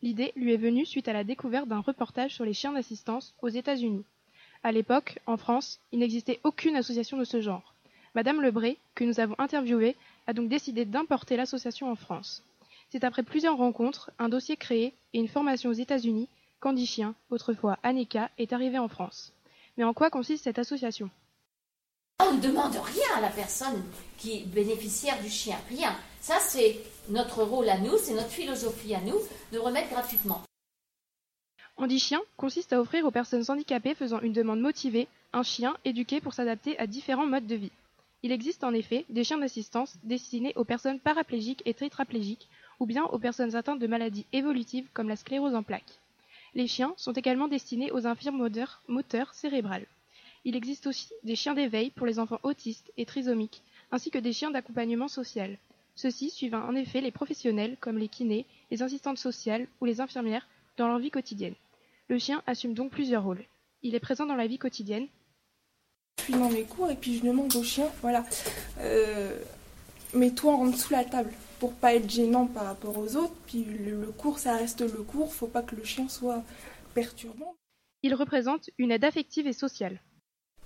L'idée 0.00 0.32
lui 0.34 0.54
est 0.54 0.56
venue 0.56 0.86
suite 0.86 1.08
à 1.08 1.12
la 1.12 1.24
découverte 1.24 1.68
d'un 1.68 1.80
reportage 1.80 2.34
sur 2.34 2.46
les 2.46 2.54
chiens 2.54 2.72
d'assistance 2.72 3.34
aux 3.42 3.48
États-Unis. 3.48 4.04
À 4.62 4.72
l'époque, 4.72 5.18
en 5.26 5.36
France, 5.36 5.78
il 5.92 6.00
n'existait 6.00 6.40
aucune 6.44 6.76
association 6.76 7.16
de 7.16 7.24
ce 7.24 7.40
genre. 7.40 7.74
Madame 8.14 8.40
Lebré, 8.40 8.78
que 8.94 9.04
nous 9.04 9.20
avons 9.20 9.36
interviewée, 9.38 9.96
a 10.26 10.32
donc 10.32 10.48
décidé 10.48 10.84
d'importer 10.84 11.36
l'association 11.36 11.90
en 11.90 11.94
France. 11.94 12.42
C'est 12.90 13.04
après 13.04 13.22
plusieurs 13.22 13.56
rencontres, 13.56 14.10
un 14.18 14.28
dossier 14.28 14.56
créé 14.56 14.94
et 15.12 15.18
une 15.18 15.28
formation 15.28 15.70
aux 15.70 15.74
États-Unis 15.74 16.28
qu'Andy 16.60 16.86
Chien, 16.86 17.14
autrefois 17.30 17.78
Annika, 17.82 18.30
est 18.38 18.52
arrivé 18.52 18.78
en 18.78 18.88
France. 18.88 19.32
Mais 19.76 19.84
en 19.84 19.94
quoi 19.94 20.10
consiste 20.10 20.44
cette 20.44 20.58
association? 20.58 21.10
On 22.20 22.32
ne 22.32 22.40
demande 22.40 22.72
rien 22.72 23.16
à 23.16 23.20
la 23.20 23.28
personne 23.28 23.84
qui 24.16 24.38
est 24.38 24.46
bénéficiaire 24.46 25.22
du 25.22 25.28
chien, 25.28 25.56
rien. 25.68 25.94
Ça, 26.20 26.38
c'est 26.40 26.80
notre 27.08 27.44
rôle 27.44 27.68
à 27.68 27.78
nous, 27.78 27.96
c'est 27.96 28.14
notre 28.14 28.30
philosophie 28.30 28.94
à 28.94 29.00
nous, 29.02 29.20
de 29.52 29.58
remettre 29.58 29.90
gratuitement. 29.90 30.42
Andy 31.80 32.00
Chien 32.00 32.20
consiste 32.36 32.72
à 32.72 32.80
offrir 32.80 33.04
aux 33.04 33.12
personnes 33.12 33.44
handicapées 33.46 33.94
faisant 33.94 34.20
une 34.20 34.32
demande 34.32 34.60
motivée 34.60 35.06
un 35.32 35.44
chien 35.44 35.76
éduqué 35.84 36.20
pour 36.20 36.34
s'adapter 36.34 36.76
à 36.76 36.88
différents 36.88 37.24
modes 37.26 37.46
de 37.46 37.54
vie. 37.54 37.70
Il 38.24 38.32
existe 38.32 38.64
en 38.64 38.74
effet 38.74 39.04
des 39.10 39.22
chiens 39.22 39.38
d'assistance 39.38 39.96
destinés 40.02 40.52
aux 40.56 40.64
personnes 40.64 40.98
paraplégiques 40.98 41.62
et 41.66 41.74
tétraplégiques 41.74 42.48
ou 42.80 42.86
bien 42.86 43.04
aux 43.04 43.20
personnes 43.20 43.54
atteintes 43.54 43.78
de 43.78 43.86
maladies 43.86 44.26
évolutives 44.32 44.88
comme 44.92 45.08
la 45.08 45.14
sclérose 45.14 45.54
en 45.54 45.62
plaques. 45.62 46.00
Les 46.54 46.66
chiens 46.66 46.94
sont 46.96 47.12
également 47.12 47.46
destinés 47.46 47.92
aux 47.92 48.08
infirmes 48.08 48.38
moteurs, 48.38 48.82
moteurs 48.88 49.32
cérébrales. 49.32 49.86
Il 50.44 50.56
existe 50.56 50.88
aussi 50.88 51.10
des 51.22 51.36
chiens 51.36 51.54
d'éveil 51.54 51.90
pour 51.90 52.06
les 52.08 52.18
enfants 52.18 52.40
autistes 52.42 52.92
et 52.96 53.06
trisomiques, 53.06 53.62
ainsi 53.92 54.10
que 54.10 54.18
des 54.18 54.32
chiens 54.32 54.50
d'accompagnement 54.50 55.06
social. 55.06 55.56
Ceux-ci 55.94 56.30
suivent 56.30 56.56
en 56.56 56.74
effet 56.74 57.00
les 57.00 57.12
professionnels 57.12 57.76
comme 57.78 57.98
les 57.98 58.08
kinés, 58.08 58.46
les 58.72 58.82
assistantes 58.82 59.18
sociales 59.18 59.68
ou 59.80 59.84
les 59.84 60.00
infirmières 60.00 60.48
dans 60.76 60.88
leur 60.88 60.98
vie 60.98 61.12
quotidienne. 61.12 61.54
Le 62.08 62.18
chien 62.18 62.42
assume 62.46 62.72
donc 62.72 62.90
plusieurs 62.90 63.22
rôles. 63.22 63.44
Il 63.82 63.94
est 63.94 64.00
présent 64.00 64.24
dans 64.24 64.34
la 64.34 64.46
vie 64.46 64.58
quotidienne. 64.58 65.06
Je 66.18 66.24
suis 66.24 66.32
dans 66.32 66.48
mes 66.48 66.64
cours 66.64 66.90
et 66.90 66.96
puis 66.96 67.18
je 67.18 67.22
demande 67.22 67.54
au 67.54 67.62
chien, 67.62 67.86
voilà, 68.00 68.24
euh, 68.80 69.38
mets-toi 70.14 70.52
en 70.52 70.66
dessous 70.66 70.92
la 70.92 71.04
table 71.04 71.30
pour 71.60 71.74
pas 71.74 71.94
être 71.94 72.10
gênant 72.10 72.46
par 72.46 72.64
rapport 72.64 72.96
aux 72.98 73.16
autres. 73.16 73.34
Puis 73.46 73.64
le, 73.64 74.00
le, 74.00 74.10
cours, 74.10 74.38
ça 74.38 74.56
reste 74.56 74.80
le 74.80 75.02
cours, 75.02 75.32
faut 75.32 75.46
pas 75.46 75.62
que 75.62 75.76
le 75.76 75.84
chien 75.84 76.08
soit 76.08 76.42
perturbant. 76.94 77.54
Il 78.02 78.14
représente 78.14 78.70
une 78.78 78.90
aide 78.90 79.04
affective 79.04 79.46
et 79.46 79.52
sociale. 79.52 80.00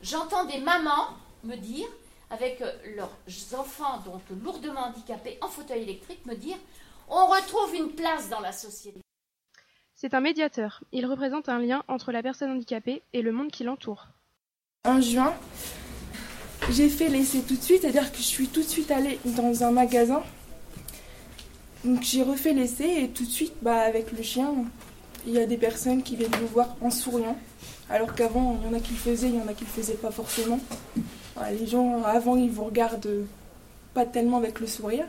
J'entends 0.00 0.44
des 0.46 0.58
mamans 0.58 1.08
me 1.44 1.56
dire, 1.56 1.88
avec 2.30 2.62
leurs 2.96 3.14
enfants 3.58 4.00
donc 4.04 4.22
lourdement 4.42 4.86
handicapés 4.86 5.38
en 5.40 5.48
fauteuil 5.48 5.82
électrique, 5.82 6.24
me 6.24 6.34
dire 6.34 6.56
on 7.08 7.26
retrouve 7.26 7.74
une 7.74 7.90
place 7.90 8.30
dans 8.30 8.40
la 8.40 8.52
société. 8.52 9.01
C'est 10.02 10.14
un 10.14 10.20
médiateur. 10.20 10.82
Il 10.90 11.06
représente 11.06 11.48
un 11.48 11.60
lien 11.60 11.84
entre 11.86 12.10
la 12.10 12.24
personne 12.24 12.50
handicapée 12.50 13.02
et 13.12 13.22
le 13.22 13.30
monde 13.30 13.52
qui 13.52 13.62
l'entoure. 13.62 14.08
En 14.84 15.00
juin, 15.00 15.32
j'ai 16.72 16.88
fait 16.88 17.08
l'essai 17.08 17.42
tout 17.42 17.54
de 17.54 17.62
suite, 17.62 17.82
c'est-à-dire 17.82 18.10
que 18.10 18.16
je 18.16 18.22
suis 18.22 18.48
tout 18.48 18.62
de 18.62 18.66
suite 18.66 18.90
allée 18.90 19.20
dans 19.24 19.62
un 19.62 19.70
magasin 19.70 20.24
donc 21.84 22.02
j'ai 22.02 22.24
refait 22.24 22.52
l'essai 22.52 23.04
et 23.04 23.08
tout 23.10 23.24
de 23.24 23.30
suite, 23.30 23.54
bah, 23.62 23.78
avec 23.78 24.10
le 24.10 24.24
chien, 24.24 24.52
il 25.24 25.34
y 25.34 25.38
a 25.38 25.46
des 25.46 25.56
personnes 25.56 26.02
qui 26.02 26.16
viennent 26.16 26.34
nous 26.40 26.48
voir 26.48 26.76
en 26.80 26.90
souriant. 26.90 27.38
Alors 27.88 28.12
qu'avant, 28.12 28.58
il 28.60 28.68
y 28.68 28.74
en 28.74 28.76
a 28.76 28.80
qui 28.80 28.94
le 28.94 28.98
faisaient, 28.98 29.28
il 29.28 29.36
y 29.36 29.40
en 29.40 29.46
a 29.46 29.52
qui 29.52 29.64
le 29.64 29.70
faisaient 29.70 29.94
pas 29.94 30.10
forcément. 30.10 30.58
Voilà, 31.36 31.52
les 31.52 31.66
gens, 31.66 32.02
avant, 32.02 32.36
ils 32.36 32.50
vous 32.50 32.64
regardent 32.64 33.24
pas 33.94 34.04
tellement 34.04 34.38
avec 34.38 34.58
le 34.58 34.66
sourire. 34.66 35.04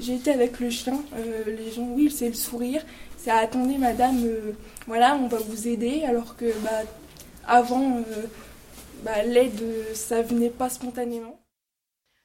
J'ai 0.00 0.14
été 0.14 0.32
avec 0.32 0.60
le 0.60 0.68
chien, 0.68 1.00
euh, 1.14 1.44
les 1.46 1.70
gens, 1.70 1.86
oui, 1.94 2.10
c'est 2.10 2.28
le 2.28 2.34
sourire. 2.34 2.82
C'est 3.22 3.30
attendez, 3.30 3.78
madame, 3.78 4.24
euh, 4.24 4.50
voilà, 4.88 5.14
on 5.14 5.28
va 5.28 5.38
vous 5.38 5.68
aider. 5.68 6.02
Alors 6.02 6.36
que, 6.36 6.52
bah, 6.64 6.82
avant, 7.46 7.98
euh, 7.98 8.26
bah, 9.04 9.22
l'aide, 9.22 9.62
ça 9.94 10.22
venait 10.22 10.50
pas 10.50 10.68
spontanément. 10.68 11.38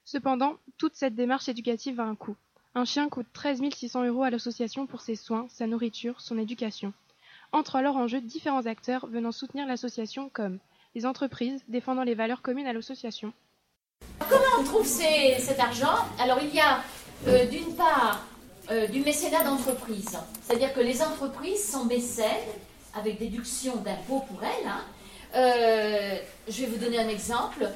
Cependant, 0.05 0.55
toute 0.79 0.95
cette 0.95 1.13
démarche 1.13 1.49
éducative 1.49 1.99
a 1.99 2.03
un 2.03 2.15
coût. 2.15 2.35
Un 2.73 2.83
chien 2.83 3.09
coûte 3.09 3.27
13 3.31 3.61
600 3.71 4.05
euros 4.05 4.23
à 4.23 4.31
l'association 4.31 4.87
pour 4.87 5.01
ses 5.01 5.15
soins, 5.15 5.45
sa 5.51 5.67
nourriture, 5.67 6.19
son 6.19 6.39
éducation. 6.39 6.93
Entrent 7.51 7.75
alors 7.75 7.97
en 7.97 8.07
jeu 8.07 8.19
différents 8.19 8.65
acteurs 8.65 9.05
venant 9.05 9.31
soutenir 9.31 9.67
l'association 9.67 10.31
comme 10.33 10.57
les 10.95 11.05
entreprises 11.05 11.63
défendant 11.67 12.03
les 12.03 12.15
valeurs 12.15 12.41
communes 12.41 12.65
à 12.65 12.73
l'association. 12.73 13.33
Comment 14.27 14.61
on 14.61 14.63
trouve 14.63 14.87
ces, 14.87 15.35
cet 15.37 15.59
argent? 15.59 15.95
Alors 16.19 16.39
il 16.41 16.55
y 16.55 16.59
a 16.59 16.81
euh, 17.27 17.45
d'une 17.45 17.75
part 17.75 18.25
euh, 18.69 18.87
du 18.87 19.01
mécénat 19.01 19.43
d'entreprise, 19.43 20.17
c'est-à-dire 20.41 20.73
que 20.73 20.81
les 20.81 21.01
entreprises 21.01 21.71
sont 21.71 21.85
mécènes 21.85 22.27
avec 22.93 23.17
déduction 23.17 23.77
d'impôts 23.77 24.25
pour 24.27 24.43
elles. 24.43 24.67
Hein. 24.67 24.81
Euh, 25.35 26.17
je 26.47 26.61
vais 26.61 26.67
vous 26.67 26.77
donner 26.77 26.99
un 26.99 27.07
exemple. 27.07 27.69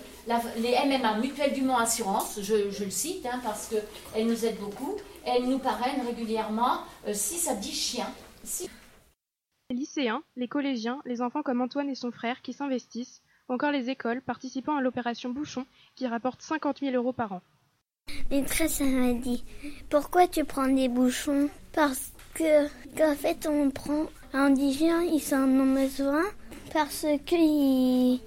Les 0.57 0.75
MMA, 0.85 1.17
Mutuelle 1.19 1.53
du 1.53 1.61
Mont 1.61 1.77
Assurance, 1.77 2.39
je, 2.41 2.83
le 2.83 2.91
cite 2.91 3.25
hein, 3.25 3.39
parce 3.43 3.69
qu'elles 3.69 4.25
nous 4.25 4.45
aident 4.45 4.59
beaucoup, 4.59 4.97
elles 5.25 5.45
nous 5.45 5.59
parrainent 5.59 6.05
régulièrement 6.05 6.81
euh, 7.07 7.13
6 7.13 7.49
à 7.49 7.55
10 7.55 7.71
chiens. 7.71 8.13
Si... 8.43 8.69
lycéens, 9.69 10.23
les 10.35 10.47
collégiens, 10.47 11.01
les 11.05 11.21
enfants 11.21 11.41
comme 11.41 11.61
Antoine 11.61 11.89
et 11.89 11.95
son 11.95 12.11
frère 12.11 12.41
qui 12.41 12.53
s'investissent, 12.53 13.21
ou 13.49 13.53
encore 13.53 13.71
les 13.71 13.89
écoles 13.89 14.21
participant 14.21 14.75
à 14.75 14.81
l'opération 14.81 15.29
Bouchon 15.29 15.65
qui 15.95 16.07
rapporte 16.07 16.41
50 16.41 16.79
000 16.79 16.95
euros 16.95 17.13
par 17.13 17.33
an. 17.33 17.41
Maîtresse 18.29 18.81
m'a 18.81 19.13
dit 19.13 19.43
Pourquoi 19.89 20.27
tu 20.27 20.45
prends 20.45 20.67
des 20.67 20.89
bouchons? 20.89 21.49
Parce 21.73 22.11
que, 22.33 22.67
qu'en 22.97 23.15
fait, 23.15 23.47
on 23.47 23.69
prend 23.71 24.05
un 24.33 24.45
indigène, 24.45 25.03
ils 25.13 25.35
en 25.35 25.47
ont 25.47 25.73
besoin 25.73 26.23
parce 26.73 27.05
qu'ils 27.25 28.19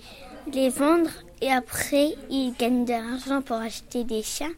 les 0.53 0.69
vendent 0.69 1.09
et 1.41 1.51
après, 1.51 2.15
ils 2.31 2.55
gagnent 2.59 2.85
de 2.85 2.93
l'argent 2.93 3.43
pour 3.43 3.57
acheter 3.57 4.05
des 4.05 4.23
chiens. 4.23 4.53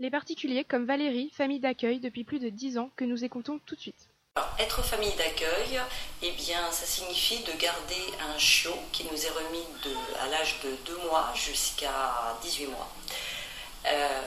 Les 0.00 0.10
particuliers 0.10 0.64
comme 0.64 0.86
Valérie, 0.86 1.30
famille 1.34 1.60
d'accueil 1.60 1.98
depuis 1.98 2.24
plus 2.24 2.38
de 2.38 2.48
10 2.48 2.78
ans, 2.78 2.90
que 2.96 3.04
nous 3.04 3.24
écoutons 3.24 3.58
tout 3.66 3.74
de 3.74 3.80
suite. 3.80 4.08
Alors, 4.36 4.54
être 4.60 4.84
famille 4.84 5.14
d'accueil, 5.16 5.80
eh 6.22 6.30
bien, 6.32 6.70
ça 6.70 6.86
signifie 6.86 7.42
de 7.42 7.50
garder 7.60 8.02
un 8.20 8.38
chiot 8.38 8.78
qui 8.92 9.04
nous 9.04 9.26
est 9.26 9.30
remis 9.30 9.64
de, 9.84 9.90
à 10.20 10.28
l'âge 10.28 10.60
de 10.62 10.70
2 10.86 11.08
mois 11.08 11.32
jusqu'à 11.34 12.38
18 12.42 12.66
mois. 12.68 12.88
Euh, 13.86 14.20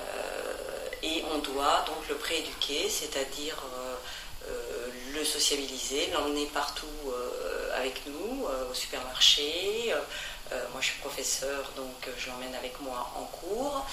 et 1.04 1.24
on 1.34 1.40
doit 1.40 1.84
donc 1.88 2.08
le 2.10 2.16
prééduquer, 2.16 2.90
c'est-à-dire 2.90 3.58
euh, 3.76 3.96
euh, 4.50 4.88
le 5.14 5.26
sociabiliser, 5.26 6.10
l'emmener 6.14 6.46
partout 6.48 6.88
avec 7.76 8.02
nous, 8.06 8.46
au 8.70 8.74
supermarché. 8.74 9.94
moi, 10.72 10.82
je 10.82 10.88
suis 10.88 11.00
professeur, 11.00 11.72
donc 11.76 12.08
je 12.18 12.28
l'emmène 12.30 12.54
avec 12.56 12.80
moi 12.82 13.12
en 13.16 13.24
cours. 13.26 13.86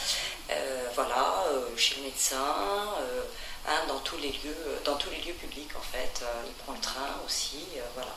voilà, 0.94 1.44
chez 1.76 1.96
le 1.96 2.02
médecin. 2.02 2.54
Hein, 3.66 3.80
dans 3.86 3.98
tous 3.98 4.16
les 4.18 4.30
lieux, 4.30 4.80
dans 4.84 4.96
tous 4.96 5.10
les 5.10 5.18
lieux 5.18 5.34
publics 5.34 5.70
en 5.76 5.82
fait. 5.92 6.24
il 6.46 6.52
prend 6.64 6.72
le 6.72 6.80
train 6.80 7.20
aussi, 7.26 7.66
voilà. 7.94 8.14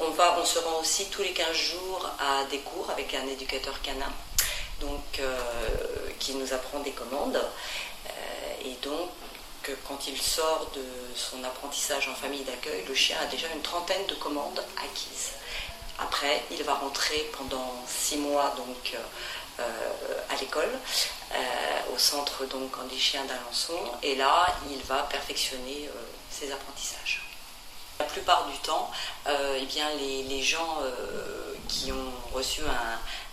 on, 0.00 0.10
va, 0.10 0.36
on 0.40 0.44
se 0.44 0.58
rend 0.58 0.80
aussi 0.80 1.06
tous 1.06 1.22
les 1.22 1.32
15 1.32 1.56
jours 1.56 2.10
à 2.18 2.44
des 2.50 2.58
cours 2.58 2.90
avec 2.90 3.14
un 3.14 3.26
éducateur 3.26 3.80
canin 3.82 4.12
euh, 5.20 6.10
qui 6.18 6.34
nous 6.34 6.52
apprend 6.52 6.80
des 6.80 6.92
commandes. 6.92 7.36
Euh, 7.36 8.10
et 8.64 8.74
donc, 8.82 9.10
quand 9.88 10.06
il 10.08 10.20
sort 10.20 10.70
de 10.74 10.84
son 11.14 11.42
apprentissage 11.44 12.08
en 12.08 12.14
famille 12.14 12.44
d'accueil, 12.44 12.84
le 12.86 12.94
chien 12.94 13.16
a 13.20 13.26
déjà 13.26 13.46
une 13.54 13.62
trentaine 13.62 14.06
de 14.06 14.14
commandes 14.14 14.62
acquises. 14.76 15.32
Après, 15.98 16.42
il 16.50 16.62
va 16.64 16.74
rentrer 16.74 17.30
pendant 17.38 17.72
six 17.86 18.18
mois 18.18 18.52
donc, 18.56 18.96
euh, 19.60 19.62
à 20.30 20.36
l'école, 20.40 20.72
au 21.94 21.98
centre 21.98 22.44
donc 22.46 22.72
des 22.88 22.98
chiens 22.98 23.24
d'Alençon, 23.24 23.78
et 24.02 24.16
là, 24.16 24.46
il 24.70 24.82
va 24.82 25.04
perfectionner 25.04 25.88
ses 26.30 26.52
apprentissages. 26.52 27.23
La 27.98 28.06
plupart 28.06 28.46
du 28.46 28.58
temps, 28.58 28.90
eh 29.26 29.64
bien, 29.66 29.88
les, 29.98 30.42
gens 30.42 30.78
qui 31.68 31.92
ont 31.92 32.12
reçu 32.32 32.62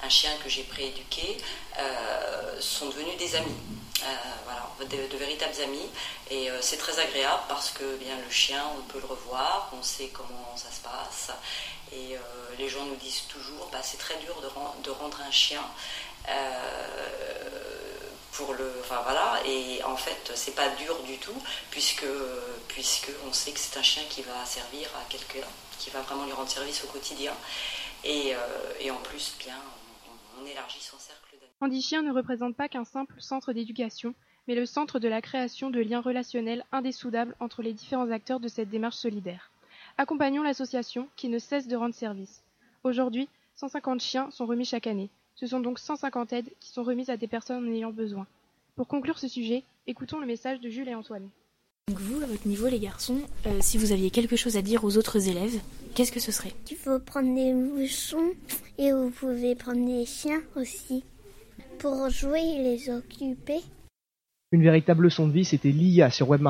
un, 0.04 0.10
chien 0.10 0.32
que 0.44 0.50
j'ai 0.50 0.64
prééduqué, 0.64 1.38
euh, 1.80 2.60
sont 2.60 2.88
devenus 2.88 3.18
des 3.18 3.36
amis. 3.36 3.56
Euh, 4.04 4.08
voilà, 4.46 4.68
de, 4.90 5.18
véritables 5.18 5.62
amis. 5.64 5.90
Et 6.30 6.50
euh, 6.50 6.58
c'est 6.62 6.78
très 6.78 7.00
agréable 7.00 7.44
parce 7.48 7.70
que 7.70 7.98
bien 7.98 8.18
le 8.18 8.32
chien, 8.32 8.64
on 8.78 8.82
peut 8.92 9.00
le 9.00 9.06
revoir, 9.06 9.70
on 9.78 9.84
sait 9.84 10.10
comment 10.14 10.56
ça 10.56 10.72
se 10.72 10.82
passe. 10.82 11.32
Et 11.94 12.16
les 12.58 12.70
gens 12.70 12.86
nous 12.86 12.96
disent 12.96 13.24
toujours, 13.28 13.68
bah, 13.72 13.80
c'est 13.84 13.98
très 13.98 14.16
dur 14.18 14.42
de, 14.42 14.92
rendre 14.92 15.18
un 15.28 15.32
chien. 15.32 15.62
Pour 18.34 18.54
le, 18.54 18.72
enfin 18.80 19.02
voilà, 19.04 19.40
et 19.46 19.84
en 19.84 19.98
fait 19.98 20.32
c'est 20.36 20.56
pas 20.56 20.70
dur 20.70 20.98
du 21.04 21.18
tout 21.18 21.36
puisque 21.70 22.06
puisque 22.68 23.12
on 23.28 23.34
sait 23.34 23.52
que 23.52 23.60
c'est 23.60 23.78
un 23.78 23.84
chien 23.84 24.04
qui 24.10 24.22
va 24.22 24.46
servir 24.46 24.88
à 24.96 25.04
quelqu'un, 25.10 25.48
qui 25.80 25.90
va 25.90 26.02
vraiment 26.02 26.26
lui 26.26 26.32
rendre 26.32 26.50
service 26.50 26.84
au 26.84 26.88
quotidien, 26.88 27.34
et, 28.04 28.34
et 28.80 28.92
en 28.92 28.98
plus 28.98 29.36
bien 29.40 29.58
on 30.42 30.46
élargit 30.46 30.82
son 30.82 30.98
cercle 30.98 31.36
d'amis. 31.60 31.82
Chien 31.82 32.02
ne 32.02 32.12
représente 32.12 32.56
pas 32.56 32.70
qu'un 32.70 32.86
simple 32.86 33.16
centre 33.20 33.54
d'éducation, 33.54 34.16
mais 34.48 34.56
le 34.56 34.66
centre 34.66 35.00
de 35.00 35.08
la 35.08 35.22
création 35.22 35.70
de 35.70 35.80
liens 35.80 36.02
relationnels 36.02 36.66
indéssoudables 36.72 37.36
entre 37.40 37.62
les 37.62 37.74
différents 37.74 38.12
acteurs 38.12 38.40
de 38.40 38.48
cette 38.48 38.70
démarche 38.70 38.96
solidaire. 38.96 39.52
Accompagnons 39.98 40.44
l'association 40.44 41.08
qui 41.16 41.30
ne 41.30 41.38
cesse 41.40 41.68
de 41.68 41.76
rendre 41.76 41.94
service. 41.94 42.44
Aujourd'hui, 42.84 43.30
150 43.56 44.02
chiens 44.02 44.32
sont 44.32 44.46
remis 44.46 44.66
chaque 44.66 44.88
année. 44.88 45.10
Ce 45.36 45.48
sont 45.48 45.60
donc 45.60 45.80
150 45.80 46.34
aides 46.34 46.50
qui 46.60 46.70
sont 46.70 46.84
remises 46.84 47.10
à 47.10 47.18
des 47.18 47.28
personnes 47.28 47.68
en 47.68 47.72
ayant 47.72 47.92
besoin. 47.92 48.28
Pour 48.76 48.88
conclure 48.88 49.20
ce 49.20 49.28
sujet, 49.28 49.64
écoutons 49.88 50.20
le 50.20 50.28
message 50.28 50.60
de 50.60 50.70
Jules 50.70 50.88
et 50.88 50.96
Antoine. 50.96 51.30
Donc 51.88 52.00
vous, 52.00 52.22
à 52.24 52.26
votre 52.26 52.48
niveau, 52.48 52.68
les 52.68 52.80
garçons, 52.80 53.22
euh, 53.48 53.58
si 53.60 53.78
vous 53.78 53.92
aviez 53.92 54.12
quelque 54.12 54.36
chose 54.36 54.56
à 54.56 54.62
dire 54.62 54.84
aux 54.84 54.98
autres 54.98 55.28
élèves, 55.28 55.60
qu'est-ce 55.94 56.12
que 56.12 56.20
ce 56.20 56.32
serait? 56.32 56.54
Il 56.70 56.78
faut 56.78 57.00
prendre 57.00 57.34
des 57.36 57.54
bouchons 57.54 58.32
et 58.78 58.92
vous 58.92 59.10
pouvez 59.10 59.56
prendre 59.56 59.86
des 59.86 60.06
chiens 60.06 60.42
aussi 60.56 61.04
pour 61.80 62.10
jouer 62.10 62.42
et 62.42 62.64
les 62.64 62.90
occuper. 62.90 63.60
Une 64.52 64.64
véritable 64.64 65.04
leçon 65.04 65.28
de 65.28 65.34
vie, 65.34 65.46
c'était 65.46 65.72
l'IA 65.72 66.10
sur 66.12 66.30
Web 66.30 66.42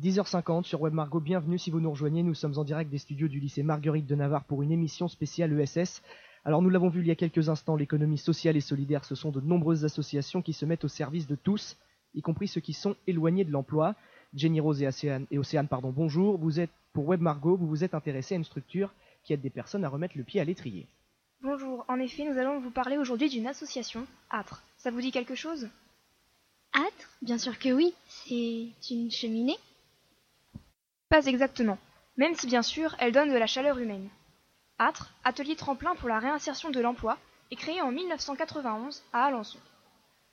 10h50 0.00 0.64
sur 0.64 0.80
Web 0.80 0.94
Margot, 0.94 1.20
bienvenue 1.20 1.58
si 1.58 1.70
vous 1.70 1.78
nous 1.78 1.90
rejoignez. 1.90 2.22
Nous 2.22 2.32
sommes 2.32 2.56
en 2.56 2.64
direct 2.64 2.90
des 2.90 2.96
studios 2.96 3.28
du 3.28 3.38
lycée 3.38 3.62
Marguerite 3.62 4.06
de 4.06 4.14
Navarre 4.14 4.44
pour 4.44 4.62
une 4.62 4.72
émission 4.72 5.08
spéciale 5.08 5.52
ESS. 5.60 6.00
Alors 6.46 6.62
nous 6.62 6.70
l'avons 6.70 6.88
vu 6.88 7.02
il 7.02 7.06
y 7.06 7.10
a 7.10 7.14
quelques 7.14 7.50
instants, 7.50 7.76
l'économie 7.76 8.16
sociale 8.16 8.56
et 8.56 8.62
solidaire, 8.62 9.04
ce 9.04 9.14
sont 9.14 9.30
de 9.30 9.42
nombreuses 9.42 9.84
associations 9.84 10.40
qui 10.40 10.54
se 10.54 10.64
mettent 10.64 10.86
au 10.86 10.88
service 10.88 11.26
de 11.26 11.34
tous, 11.34 11.76
y 12.14 12.22
compris 12.22 12.48
ceux 12.48 12.62
qui 12.62 12.72
sont 12.72 12.96
éloignés 13.06 13.44
de 13.44 13.50
l'emploi. 13.50 13.94
Jenny 14.32 14.58
Rose 14.58 14.80
et 14.82 14.86
Océane, 14.86 15.26
et 15.30 15.36
Océane 15.36 15.68
pardon, 15.68 15.90
bonjour. 15.90 16.38
Vous 16.38 16.60
êtes 16.60 16.70
pour 16.94 17.06
Web 17.06 17.20
Margot, 17.20 17.56
vous 17.56 17.66
vous 17.66 17.84
êtes 17.84 17.94
intéressé 17.94 18.34
à 18.34 18.38
une 18.38 18.44
structure 18.44 18.94
qui 19.22 19.34
aide 19.34 19.42
des 19.42 19.50
personnes 19.50 19.84
à 19.84 19.90
remettre 19.90 20.16
le 20.16 20.24
pied 20.24 20.40
à 20.40 20.44
l'étrier. 20.44 20.86
Bonjour, 21.42 21.84
en 21.88 21.96
effet, 21.96 22.24
nous 22.24 22.38
allons 22.38 22.58
vous 22.58 22.70
parler 22.70 22.96
aujourd'hui 22.96 23.28
d'une 23.28 23.46
association, 23.46 24.06
Âtre. 24.30 24.62
Ça 24.78 24.90
vous 24.90 25.02
dit 25.02 25.12
quelque 25.12 25.34
chose? 25.34 25.68
Âtre 26.72 27.10
Bien 27.20 27.36
sûr 27.36 27.58
que 27.58 27.70
oui, 27.70 27.92
c'est 28.06 28.70
une 28.90 29.10
cheminée 29.10 29.58
pas 31.10 31.26
exactement, 31.26 31.76
même 32.16 32.34
si 32.34 32.46
bien 32.46 32.62
sûr 32.62 32.94
elle 32.98 33.12
donne 33.12 33.32
de 33.32 33.36
la 33.36 33.48
chaleur 33.48 33.78
humaine. 33.78 34.08
Âtre, 34.78 35.12
atelier 35.24 35.56
tremplin 35.56 35.94
pour 35.96 36.08
la 36.08 36.20
réinsertion 36.20 36.70
de 36.70 36.80
l'emploi, 36.80 37.18
est 37.50 37.56
créé 37.56 37.82
en 37.82 37.90
1991 37.90 39.02
à 39.12 39.26
Alençon. 39.26 39.58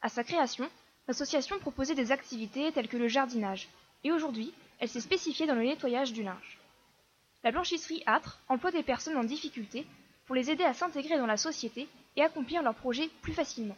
À 0.02 0.10
sa 0.10 0.24
création, 0.24 0.70
l'association 1.08 1.58
proposait 1.58 1.96
des 1.96 2.12
activités 2.12 2.72
telles 2.72 2.88
que 2.88 2.96
le 2.96 3.08
jardinage, 3.08 3.68
et 4.04 4.12
aujourd'hui, 4.12 4.54
elle 4.80 4.88
s'est 4.88 5.02
spécifiée 5.02 5.48
dans 5.48 5.56
le 5.56 5.63
nettoyage 5.63 6.13
du 6.13 6.22
linge. 6.22 6.60
La 7.44 7.52
blanchisserie 7.52 8.04
Âtre 8.06 8.40
emploie 8.48 8.72
des 8.72 8.84
personnes 8.84 9.18
en 9.18 9.24
difficulté 9.24 9.88
pour 10.28 10.36
les 10.36 10.52
aider 10.52 10.63
à 10.63 10.76
s'intégrer 10.76 11.18
dans 11.18 11.26
la 11.26 11.38
société 11.38 11.88
et 12.16 12.22
accomplir 12.22 12.62
leurs 12.62 12.76
projets 12.76 13.10
plus 13.24 13.34
facilement. 13.34 13.78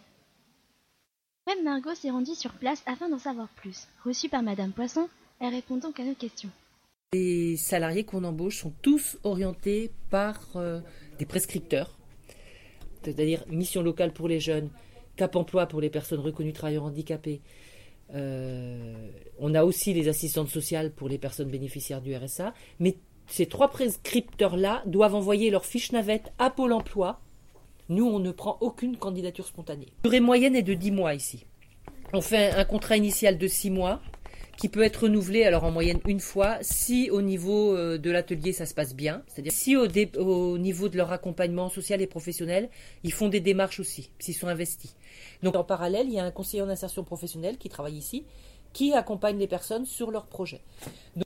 Même 1.47 1.63
Margot 1.63 1.95
s'est 1.95 2.09
rendue 2.09 2.35
sur 2.35 2.51
place 2.53 2.83
afin 2.85 3.07
d'en 3.07 3.19
savoir 3.19 3.47
plus. 3.47 3.87
Reçue 4.03 4.27
par 4.27 4.43
Madame 4.43 4.73
Poisson, 4.73 5.07
elle 5.39 5.53
répond 5.53 5.77
donc 5.77 5.99
à 5.99 6.03
nos 6.03 6.15
questions. 6.15 6.51
Les 7.13 7.57
salariés 7.57 8.03
qu'on 8.03 8.23
embauche 8.23 8.57
sont 8.57 8.71
tous 8.83 9.17
orientés 9.23 9.89
par 10.11 10.39
euh, 10.55 10.79
des 11.17 11.25
prescripteurs, 11.25 11.97
c'est-à-dire 13.01 13.43
mission 13.47 13.81
locale 13.81 14.13
pour 14.13 14.27
les 14.27 14.39
jeunes, 14.39 14.69
cap 15.15 15.35
emploi 15.35 15.65
pour 15.65 15.81
les 15.81 15.89
personnes 15.89 16.19
reconnues 16.19 16.53
travailleurs 16.53 16.83
handicapés. 16.83 17.41
Euh, 18.13 19.09
on 19.39 19.55
a 19.55 19.63
aussi 19.63 19.91
les 19.91 20.07
assistantes 20.07 20.49
sociales 20.49 20.91
pour 20.91 21.09
les 21.09 21.17
personnes 21.17 21.49
bénéficiaires 21.49 22.03
du 22.03 22.15
RSA, 22.15 22.53
mais 22.77 22.97
ces 23.25 23.47
trois 23.47 23.69
prescripteurs-là 23.69 24.83
doivent 24.85 25.15
envoyer 25.15 25.49
leur 25.49 25.65
fiche 25.65 25.91
navette 25.91 26.31
à 26.37 26.51
Pôle 26.51 26.73
emploi. 26.73 27.21
Nous, 27.89 28.05
on 28.05 28.19
ne 28.19 28.31
prend 28.31 28.59
aucune 28.61 28.97
candidature 28.97 29.47
spontanée. 29.47 29.87
La 30.03 30.11
durée 30.11 30.19
moyenne 30.19 30.55
est 30.55 30.61
de 30.61 30.75
10 30.75 30.91
mois 30.91 31.15
ici. 31.15 31.47
On 32.13 32.21
fait 32.21 32.51
un 32.51 32.65
contrat 32.65 32.97
initial 32.97 33.39
de 33.39 33.47
6 33.47 33.71
mois 33.71 33.99
qui 34.59 34.67
peut 34.67 34.83
être 34.83 35.03
renouvelé 35.03 35.45
alors 35.45 35.63
en 35.63 35.71
moyenne 35.71 35.99
une 36.05 36.19
fois 36.19 36.57
si 36.61 37.09
au 37.11 37.21
niveau 37.21 37.75
euh, 37.75 37.97
de 37.97 38.11
l'atelier 38.11 38.51
ça 38.51 38.65
se 38.65 38.73
passe 38.73 38.93
bien, 38.93 39.23
c'est-à-dire 39.27 39.53
si 39.53 39.77
au, 39.77 39.87
au, 40.17 40.57
niveau 40.57 40.89
de 40.89 40.97
leur 40.97 41.13
accompagnement 41.13 41.69
social 41.69 42.01
et 42.01 42.07
professionnel, 42.07 42.69
ils 43.03 43.13
font 43.13 43.29
des 43.29 43.39
démarches 43.39 43.79
aussi, 43.79 44.11
s'ils 44.19 44.35
sont 44.35 44.47
investis. 44.47 44.95
Donc 45.43 45.55
en 45.55 45.63
parallèle, 45.63 46.07
il 46.07 46.13
y 46.13 46.19
a 46.19 46.25
un 46.25 46.31
conseiller 46.31 46.61
en 46.61 46.67
insertion 46.67 47.05
professionnelle 47.05 47.57
qui 47.57 47.69
travaille 47.69 47.95
ici, 47.95 48.25
qui 48.73 48.91
accompagne 48.93 49.37
les 49.37 49.47
personnes 49.47 49.85
sur 49.85 50.11
leurs 50.11 50.25
projets. 50.25 50.59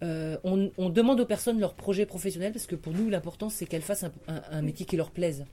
Euh, 0.04 0.38
on, 0.44 0.90
demande 0.90 1.20
aux 1.20 1.26
personnes 1.26 1.60
leur 1.60 1.74
projet 1.74 2.06
professionnel 2.06 2.54
parce 2.54 2.68
que 2.68 2.76
pour 2.76 2.94
nous 2.94 3.10
l'important 3.10 3.50
c'est 3.50 3.66
qu'elles 3.66 3.82
fassent 3.82 4.06
un, 4.28 4.62
métier 4.62 4.86
qui 4.86 4.96
leur 4.96 5.10
plaise. 5.10 5.46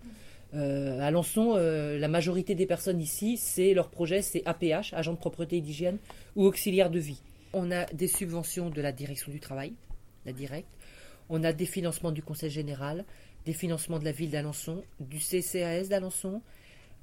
Euh, 0.53 1.01
à 1.01 1.11
Lançon, 1.11 1.55
la 1.55 2.09
majorité 2.09 2.55
des 2.55 2.67
personnes 2.67 3.01
ici, 3.01 3.39
c'est 3.39 3.73
leur 3.73 3.89
projet, 3.89 4.21
c'est 4.21 4.43
APH, 4.45 4.93
agent 4.93 5.13
de 5.13 5.19
propreté 5.19 5.57
et 5.57 5.61
d'hygiène, 5.63 5.97
ou 6.37 6.45
auxiliaire 6.45 6.91
de 6.91 6.99
vie. 6.99 7.23
On 7.53 7.71
a 7.71 7.87
des 7.87 8.09
subventions 8.09 8.71
de 8.71 8.81
la 8.81 8.93
direction 8.93 9.33
du 9.33 9.41
travail, 9.41 9.75
la 10.27 10.33
directe. 10.33 10.69
On 11.29 11.45
a 11.45 11.53
des 11.53 11.67
financements 11.67 12.13
du 12.13 12.23
Conseil 12.23 12.51
général, 12.51 13.05
des 13.45 13.53
financements 13.53 13.99
de 13.99 14.05
la 14.05 14.13
ville 14.13 14.31
d'Alençon, 14.31 14.83
du 15.01 15.19
CCAS 15.19 15.89
d'Alençon, 15.89 16.43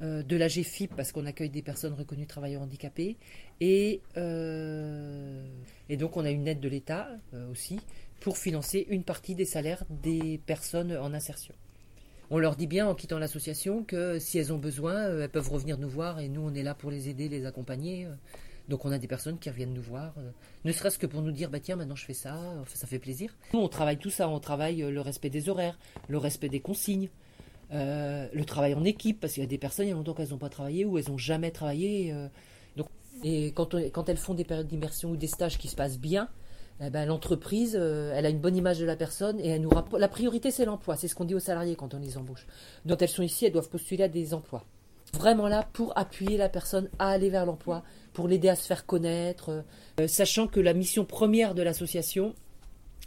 euh, 0.03 0.21
de 0.21 0.38
la 0.38 0.47
GFIP 0.47 0.95
parce 0.95 1.12
qu'on 1.12 1.25
accueille 1.25 1.49
des 1.49 1.63
personnes 1.63 1.93
reconnues 1.93 2.27
travailleurs 2.27 2.62
handicapés 2.62 3.17
et, 3.60 4.01
euh, 4.15 5.43
donc 5.89 6.17
on 6.17 6.23
a 6.23 6.29
une 6.29 6.47
aide 6.47 6.60
de 6.60 6.69
l'État 6.69 7.10
euh, 7.33 7.49
aussi 7.49 7.79
pour 8.19 8.38
financer 8.38 8.86
une 8.91 9.03
partie 9.03 9.33
des 9.33 9.45
salaires 9.45 9.83
des 9.89 10.39
personnes 10.45 10.95
en 10.95 11.15
insertion. 11.15 11.55
On 12.29 12.38
leur 12.38 12.55
dit 12.55 12.67
bien 12.67 12.86
en 12.86 12.93
quittant 12.93 13.17
l'association 13.17 13.83
que 13.83 14.19
si 14.19 14.38
elles 14.38 14.53
ont 14.53 14.60
besoin, 14.60 15.19
elles 15.19 15.29
peuvent 15.29 15.49
revenir 15.49 15.79
nous 15.79 15.89
voir 15.89 16.19
et 16.19 16.29
nous 16.29 16.41
on 16.41 16.53
est 16.53 16.62
là 16.62 16.75
pour 16.75 16.91
les 16.91 17.10
aider, 17.10 17.27
les 17.27 17.47
accompagner. 17.47 18.07
Donc 18.67 18.86
on 18.86 18.91
a 18.91 18.97
des 18.97 19.08
personnes 19.08 19.39
qui 19.39 19.49
reviennent 19.49 19.73
nous 19.73 19.82
voir, 19.82 20.13
ne 20.65 20.71
serait-ce 20.73 20.99
que 20.99 21.06
pour 21.06 21.21
nous 21.21 21.32
dire 21.32 21.49
bah 21.49 21.62
tiens 21.62 21.77
maintenant 21.77 21.95
je 21.95 22.06
fais 22.06 22.13
ça, 22.13 22.38
ça 22.73 22.86
fait 22.86 22.99
plaisir. 22.99 23.34
Nous 23.53 23.60
on 23.60 23.69
travaille 23.69 23.97
tout 23.97 24.10
ça, 24.10 24.27
on 24.27 24.39
travaille 24.39 24.82
le 24.82 24.99
respect 24.99 25.30
des 25.30 25.47
horaires, 25.47 25.80
le 26.10 26.17
respect 26.17 26.49
des 26.49 26.60
consignes, 26.60 27.10
euh, 27.73 28.27
le 28.32 28.45
travail 28.45 28.73
en 28.73 28.84
équipe, 28.86 29.19
parce 29.19 29.34
qu'il 29.34 29.43
y 29.43 29.45
a 29.45 29.49
des 29.49 29.58
personnes, 29.58 29.88
il 29.88 29.89
y 29.89 29.91
a 29.91 29.95
longtemps 29.95 30.13
qu'elles 30.13 30.30
n'ont 30.30 30.38
pas 30.38 30.49
travaillé 30.49 30.86
ou 30.86 30.97
elles 30.97 31.10
n'ont 31.10 31.17
jamais 31.17 31.51
travaillé. 31.51 32.13
Euh, 32.13 32.27
donc, 32.77 32.88
et 33.23 33.51
quand, 33.51 33.73
elles 33.73 34.17
font 34.17 34.34
des 34.34 34.45
périodes 34.45 34.67
d'immersion 34.67 35.12
ou 35.12 35.17
des 35.17 35.27
stages 35.27 35.58
qui 35.58 35.67
se 35.67 35.75
passent 35.75 35.99
bien, 35.99 36.30
eh 36.80 36.89
ben, 36.89 37.06
l'entreprise, 37.06 37.75
euh, 37.77 38.13
elle 38.15 38.25
a 38.25 38.30
une 38.30 38.39
bonne 38.39 38.56
image 38.56 38.80
de 38.80 38.86
la 38.86 38.95
personne 38.95 39.39
et 39.39 39.49
elle 39.49 39.62
nous 39.62 39.71
la 39.97 40.08
priorité 40.08 40.51
c'est 40.51 40.65
l'emploi, 40.65 40.95
c'est 40.95 41.08
ce 41.08 41.15
qu'on 41.15 41.25
dit 41.25 41.36
aux 41.36 41.39
salariés 41.39 41.75
quand 41.75 41.93
on 41.93 41.99
les 41.99 42.17
embauche. 42.17 42.45
Donc 42.86 43.01
elles 43.01 43.10
sont 43.10 43.23
ici, 43.23 43.45
elles 43.45 43.51
doivent 43.51 43.69
postuler 43.69 44.03
à 44.03 44.08
des 44.08 44.34
emplois. 44.34 44.63
Vraiment 45.17 45.47
là 45.47 45.67
pour 45.73 45.97
appuyer 45.97 46.38
la 46.38 46.49
personne 46.49 46.89
à 46.99 47.10
aller 47.10 47.30
vers 47.30 47.45
l'emploi, 47.45 47.84
pour 48.13 48.27
l'aider 48.27 48.49
à 48.49 48.56
se 48.56 48.67
faire 48.67 48.86
connaître, 48.86 49.63
sachant 50.08 50.47
que 50.47 50.60
la 50.60 50.73
mission 50.73 51.06
première 51.06 51.56
de 51.56 51.62
l'association, 51.62 52.36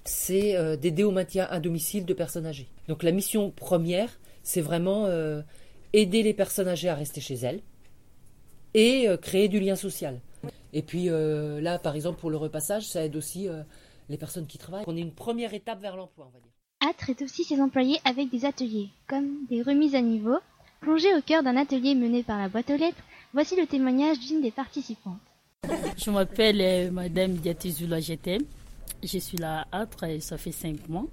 c'est 0.05 0.77
d'aider 0.79 1.05
au 1.05 1.11
maintien 1.13 1.47
à 1.51 1.61
domicile 1.61 2.05
de 2.05 2.15
personnes 2.15 2.47
âgées. 2.47 2.69
Donc 2.89 3.03
la 3.03 3.13
mission 3.13 3.51
première, 3.51 4.19
c'est 4.43 4.61
vraiment 4.61 5.07
euh, 5.07 5.43
aider 5.93 6.23
les 6.23 6.35
personnes 6.35 6.69
âgées 6.69 6.89
à 6.89 6.95
rester 6.95 7.21
chez 7.21 7.35
elles 7.35 7.61
et 8.75 9.09
euh, 9.09 9.17
créer 9.17 9.49
du 9.49 9.61
lien 9.61 9.77
social. 9.77 10.21
Et 10.73 10.83
puis 10.83 11.09
euh, 11.09 11.61
là, 11.61 11.79
par 11.79 11.95
exemple, 11.95 12.21
pour 12.21 12.31
le 12.31 12.37
repassage, 12.37 12.87
ça 12.87 13.05
aide 13.05 13.17
aussi 13.17 13.49
les 14.09 14.17
personnes 14.17 14.47
qui 14.47 14.59
travaillent. 14.59 14.85
On 14.87 14.97
est 14.97 15.01
une 15.01 15.15
première 15.15 15.55
étape 15.55 15.81
vers 15.81 15.97
l'emploi, 15.97 16.27
on 16.29 16.33
va 16.33 16.41
dire. 16.41 16.51
A 16.81 16.95
traite 16.95 17.23
aussi 17.23 17.45
ses 17.45 17.61
employés 17.61 17.99
avec 18.05 18.31
des 18.31 18.45
ateliers, 18.45 18.89
comme 19.07 19.47
des 19.49 19.63
remises 19.63 19.95
à 19.95 20.01
niveau. 20.01 20.39
Plongé 20.81 21.15
au 21.15 21.21
cœur 21.21 21.43
d'un 21.43 21.57
atelier 21.57 21.95
mené 21.95 22.23
par 22.23 22.39
la 22.39 22.49
boîte 22.49 22.71
aux 22.71 22.77
lettres, 22.77 23.03
voici 23.35 23.55
le 23.55 23.67
témoignage 23.67 24.19
d'une 24.21 24.41
des 24.41 24.51
participantes. 24.51 25.21
Je 25.97 26.11
m'appelle 26.11 26.91
Madame 26.91 27.35
Diatizula 27.35 28.01
GTM. 28.01 28.43
Je 29.03 29.19
suis 29.19 29.37
là 29.37 29.67
à 29.71 29.81
Atre 29.83 30.07
ça 30.21 30.39
fait 30.39 30.53
cinq 30.53 30.89
mois. 30.89 31.07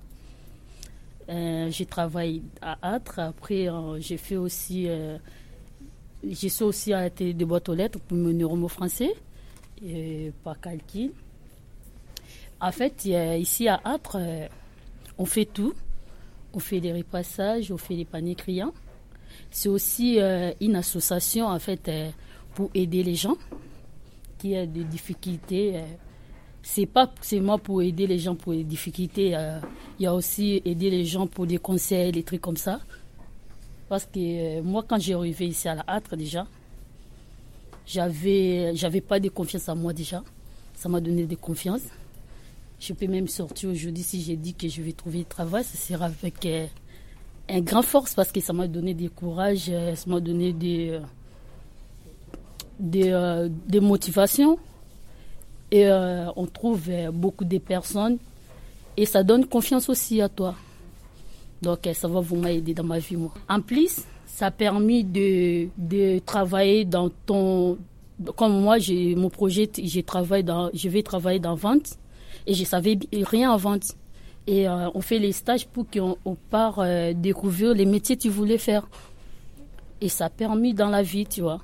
Euh, 1.30 1.70
j'ai 1.70 1.86
travaillé 1.86 2.42
à 2.62 2.94
Atre. 2.94 3.20
Après, 3.20 3.70
euh, 3.70 4.00
j'ai 4.00 4.18
fait 4.18 4.38
aussi. 4.38 4.88
Euh, 4.88 5.18
j'ai 6.24 6.48
suis 6.50 6.64
aussi 6.64 6.94
à 6.94 7.02
la 7.02 7.10
de 7.10 7.46
boîte 7.46 7.68
aux 7.68 7.74
lettres 7.74 8.00
pour 8.00 8.18
mon 8.18 8.32
neuromo 8.32 8.70
français, 8.70 9.14
et 9.84 10.32
par 10.44 10.60
calcul. 10.60 11.12
En 12.60 12.72
fait, 12.72 13.06
ici 13.06 13.68
à 13.68 13.80
Atre, 13.84 14.18
on 15.18 15.26
fait 15.26 15.46
tout. 15.46 15.74
On 16.54 16.60
fait 16.60 16.80
des 16.80 16.94
repassages, 16.94 17.72
on 17.72 17.78
fait 17.78 17.96
des 17.96 18.06
paniers 18.06 18.36
clients. 18.36 18.74
C'est 19.52 19.70
aussi 19.70 20.20
une 20.62 20.76
association 20.76 21.48
en 21.48 21.60
fait 21.60 21.90
pour 22.54 22.70
aider 22.74 23.04
les 23.04 23.16
gens 23.16 23.38
qui 24.38 24.56
ont 24.56 24.66
des 24.66 24.84
difficultés 24.84 25.82
c'est 26.68 26.86
pas 26.86 27.10
seulement 27.22 27.58
pour 27.58 27.82
aider 27.82 28.08
les 28.08 28.20
gens 28.20 28.36
pour 28.36 28.52
les 28.52 28.66
difficultés. 28.66 29.36
Euh, 29.36 29.58
il 30.00 30.04
y 30.04 30.06
a 30.06 30.14
aussi 30.14 30.62
aider 30.66 30.90
les 30.90 31.06
gens 31.06 31.26
pour 31.26 31.48
des 31.48 31.60
conseils, 31.60 32.12
des 32.12 32.24
trucs 32.24 32.42
comme 32.42 32.58
ça. 32.58 32.82
Parce 33.88 34.06
que 34.06 34.20
euh, 34.60 34.62
moi, 34.64 34.84
quand 34.86 35.00
j'ai 35.00 35.14
arrivé 35.14 35.48
ici 35.48 35.70
à 35.70 35.76
la 35.76 35.86
hâte 35.88 36.14
déjà, 36.16 36.46
j'avais, 37.86 38.76
j'avais 38.76 39.00
pas 39.00 39.18
de 39.22 39.30
confiance 39.30 39.70
en 39.70 39.78
moi 39.78 39.94
déjà. 39.94 40.22
Ça 40.76 40.90
m'a 40.90 41.00
donné 41.00 41.26
de 41.26 41.36
confiance. 41.36 41.84
Je 42.82 42.92
peux 42.92 43.08
même 43.08 43.30
sortir 43.30 43.70
aujourd'hui 43.70 44.04
si 44.04 44.22
j'ai 44.22 44.36
dit 44.36 44.54
que 44.54 44.68
je 44.68 44.82
vais 44.82 44.92
trouver 44.92 45.20
du 45.20 45.26
travail. 45.26 45.64
Ce 45.64 45.78
sera 45.78 46.06
avec 46.06 46.46
euh, 47.50 47.54
un 47.56 47.62
grand 47.62 47.82
force 47.82 48.14
parce 48.14 48.32
que 48.32 48.40
ça 48.42 48.54
m'a 48.54 48.68
donné 48.68 48.94
du 48.94 49.10
courage, 49.10 49.72
ça 49.96 50.10
m'a 50.10 50.20
donné 50.20 50.54
des, 50.54 51.00
des, 52.80 53.50
des 53.68 53.80
motivations. 53.80 54.58
Et 55.70 55.86
euh, 55.86 56.30
on 56.38 56.46
trouve 56.46 56.84
euh, 56.88 57.12
beaucoup 57.12 57.44
de 57.44 57.58
personnes 57.58 58.20
et 58.96 59.06
ça 59.06 59.22
donne 59.22 59.46
confiance 59.46 59.90
aussi 59.90 60.22
à 60.22 60.30
toi. 60.30 60.56
Donc 61.62 61.86
euh, 61.86 61.94
ça 61.94 62.08
va 62.08 62.22
vous 62.22 62.38
m'aider 62.38 62.74
dans 62.74 62.86
ma 62.86 63.00
vie, 63.00 63.18
moi. 63.18 63.34
En 63.50 63.60
plus, 63.60 64.04
ça 64.26 64.46
a 64.46 64.52
permis 64.52 65.04
de, 65.04 65.68
de 65.78 66.20
travailler 66.20 66.86
dans 66.86 67.10
ton... 67.26 67.78
Comme 68.38 68.62
moi, 68.62 68.78
mon 69.18 69.30
projet, 69.30 69.70
travaillé 70.06 70.42
dans, 70.42 70.70
je 70.74 70.88
vais 70.88 71.04
travailler 71.04 71.40
dans 71.40 71.56
vente 71.56 71.98
et 72.46 72.54
je 72.54 72.64
savais 72.64 72.98
rien 73.12 73.52
en 73.52 73.58
vente. 73.58 73.96
Et 74.48 74.68
on 74.70 75.02
fait 75.02 75.20
les 75.20 75.34
stages 75.34 75.68
pour 75.68 75.90
qu'on 75.90 76.18
on 76.24 76.36
part 76.36 76.82
découvrir 77.14 77.74
les 77.74 77.86
métiers 77.86 78.16
que 78.16 78.22
tu 78.22 78.30
voulais 78.30 78.58
faire. 78.58 78.88
Et 80.00 80.10
ça 80.10 80.26
a 80.26 80.30
permis 80.30 80.74
dans 80.74 80.90
la 80.90 81.04
vie, 81.04 81.26
tu 81.26 81.42
vois. 81.42 81.62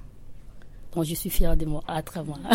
Donc 0.93 1.05
je 1.05 1.15
suis 1.15 1.29
fière 1.29 1.57
de 1.57 1.65
moi, 1.65 1.83
à 1.87 2.01
travers 2.03 2.37
moi. 2.37 2.49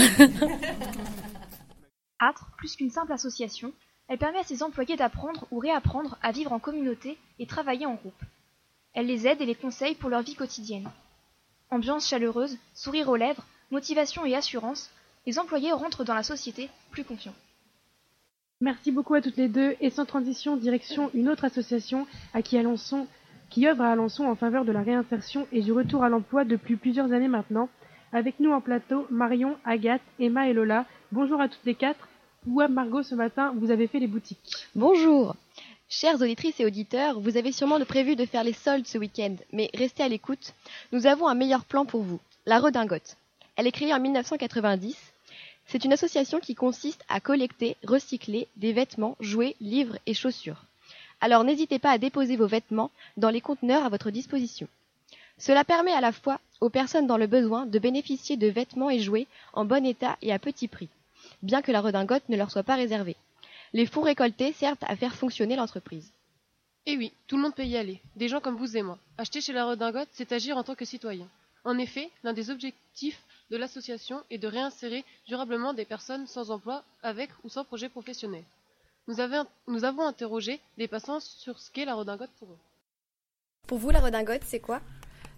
Atre, 2.21 2.51
plus 2.59 2.77
qu'une 2.77 2.91
simple 2.91 3.13
association, 3.13 3.73
elle 4.09 4.19
permet 4.19 4.39
à 4.39 4.45
ses 4.45 4.63
employés 4.63 4.97
d'apprendre 4.97 5.47
ou 5.51 5.59
réapprendre 5.59 6.17
à 6.23 6.31
vivre 6.31 6.53
en 6.53 6.59
communauté 6.59 7.19
et 7.39 7.47
travailler 7.47 7.87
en 7.87 7.95
groupe. 7.95 8.23
Elle 8.95 9.07
les 9.07 9.27
aide 9.27 9.41
et 9.41 9.47
les 9.47 9.55
conseille 9.55 9.95
pour 9.95 10.09
leur 10.09 10.23
vie 10.23 10.35
quotidienne. 10.35 10.89
Ambiance 11.71 12.09
chaleureuse, 12.09 12.57
sourire 12.75 13.09
aux 13.09 13.17
lèvres, 13.17 13.45
motivation 13.71 14.25
et 14.25 14.35
assurance, 14.35 14.91
les 15.27 15.39
employés 15.39 15.73
rentrent 15.73 16.05
dans 16.05 16.15
la 16.15 16.23
société 16.23 16.71
plus 16.91 17.05
confiants. 17.05 17.35
Merci 18.61 18.91
beaucoup 18.91 19.15
à 19.15 19.21
toutes 19.21 19.37
les 19.37 19.47
deux 19.47 19.77
et 19.81 19.89
sans 19.89 20.05
transition, 20.05 20.57
direction 20.57 21.13
une 21.15 21.29
autre 21.29 21.45
association 21.45 22.09
à 22.35 22.43
qui, 22.43 22.59
Alençon, 22.59 23.07
qui 23.51 23.69
œuvre 23.69 23.83
à 23.85 23.93
Alençon 23.93 24.25
en 24.25 24.35
faveur 24.35 24.65
de 24.65 24.73
la 24.73 24.83
réinsertion 24.83 25.47
et 25.53 25.63
du 25.63 25.71
retour 25.71 26.03
à 26.03 26.09
l'emploi 26.09 26.45
depuis 26.45 26.75
plusieurs 26.75 27.13
années 27.13 27.29
maintenant. 27.29 27.69
Avec 28.13 28.41
nous 28.41 28.51
en 28.51 28.61
plateau, 28.61 29.07
Marion, 29.11 29.57
Agathe, 29.65 30.03
Emma 30.19 30.49
et 30.49 30.55
Lola. 30.55 30.87
Bonjour 31.13 31.41
à 31.41 31.49
toutes 31.49 31.65
les 31.67 31.77
quatre. 31.77 32.09
Où 32.49 32.61
Margot 32.69 33.05
ce 33.05 33.15
matin, 33.15 33.55
vous 33.57 33.71
avez 33.71 33.87
fait 33.87 34.01
les 34.01 34.09
boutiques. 34.09 34.67
Bonjour. 34.75 35.37
Chères 35.89 36.21
auditrices 36.21 36.59
et 36.59 36.67
auditeurs, 36.67 37.21
vous 37.21 37.37
avez 37.37 37.53
sûrement 37.53 37.79
prévu 37.85 38.17
de 38.17 38.27
faire 38.27 38.43
les 38.43 38.53
soldes 38.53 38.89
ce 38.89 38.99
week-end, 38.99 39.37
mais 39.53 39.71
restez 39.73 40.03
à 40.03 40.09
l'écoute. 40.09 40.53
Nous 40.91 41.07
avons 41.07 41.29
un 41.29 41.35
meilleur 41.37 41.65
plan 41.65 41.85
pour 41.85 42.03
vous, 42.03 42.19
la 42.45 42.59
Redingote. 42.59 43.17
Elle 43.55 43.69
est 43.69 43.73
créée 43.73 43.95
en 43.95 44.01
1990. 44.01 44.97
C'est 45.69 45.85
une 45.85 45.93
association 45.93 46.41
qui 46.41 46.55
consiste 46.55 47.05
à 47.09 47.21
collecter, 47.21 47.77
recycler 47.85 48.49
des 48.57 48.73
vêtements, 48.73 49.17
jouets, 49.21 49.57
livres 49.61 49.99
et 50.07 50.15
chaussures. 50.15 50.65
Alors 51.21 51.45
n'hésitez 51.45 51.79
pas 51.79 51.91
à 51.91 51.99
déposer 51.99 52.37
vos 52.37 52.47
vêtements 52.47 52.91
dans 53.17 53.31
les 53.31 53.41
conteneurs 53.41 53.85
à 53.85 53.89
votre 53.89 54.11
disposition. 54.11 54.69
Cela 55.39 55.65
permet 55.65 55.93
à 55.93 56.01
la 56.01 56.13
fois 56.13 56.41
aux 56.61 56.71
personnes 56.71 57.07
dans 57.07 57.17
le 57.17 57.27
besoin 57.27 57.67
de 57.67 57.79
bénéficier 57.79 58.37
de 58.37 58.49
vêtements 58.49 58.91
et 58.91 58.99
jouets 58.99 59.27
en 59.53 59.65
bon 59.65 59.87
état 59.87 60.17
et 60.23 60.33
à 60.33 60.39
petit 60.39 60.69
prix 60.69 60.89
bien 61.43 61.63
que 61.63 61.73
la 61.73 61.81
redingote 61.81 62.29
ne 62.29 62.37
leur 62.37 62.51
soit 62.51 62.63
pas 62.63 62.77
réservée. 62.77 63.17
Les 63.73 63.87
fonds 63.87 64.03
récoltés 64.03 64.53
servent 64.53 64.79
à 64.83 64.97
faire 64.97 65.15
fonctionner 65.15 65.57
l'entreprise. 65.57 66.11
Eh 66.87 66.97
oui, 66.97 67.13
tout 67.27 67.37
le 67.37 67.43
monde 67.43 67.55
peut 67.55 67.67
y 67.67 67.77
aller, 67.77 68.01
des 68.17 68.29
gens 68.29 68.41
comme 68.41 68.57
vous 68.57 68.77
et 68.77 68.83
moi. 68.83 68.99
Acheter 69.19 69.41
chez 69.41 69.53
la 69.53 69.67
redingote, 69.67 70.09
c'est 70.13 70.33
agir 70.33 70.57
en 70.57 70.65
tant 70.65 70.75
que 70.75 70.85
citoyen. 70.85 71.29
En 71.65 71.77
effet, 71.79 72.11
l'un 72.25 72.33
des 72.33 72.51
objectifs 72.51 73.23
de 73.51 73.57
l'association 73.57 74.23
est 74.31 74.39
de 74.39 74.49
réinsérer 74.49 75.05
durablement 75.27 75.73
des 75.73 75.85
personnes 75.85 76.27
sans 76.27 76.51
emploi 76.51 76.85
avec 77.03 77.31
ou 77.45 77.49
sans 77.49 77.65
projet 77.65 77.89
professionnel. 77.89 78.45
Nous, 79.07 79.21
avons 79.21 80.07
interrogé 80.07 80.61
des 80.77 80.87
passants 80.87 81.21
sur 81.21 81.59
ce 81.59 81.71
qu'est 81.71 81.87
la 81.87 81.95
redingote 81.95 82.31
pour 82.39 82.49
eux. 82.51 82.59
Pour 83.67 83.79
vous, 83.79 83.91
la 83.91 84.01
redingote, 84.01 84.43
c'est 84.45 84.61
quoi? 84.61 84.83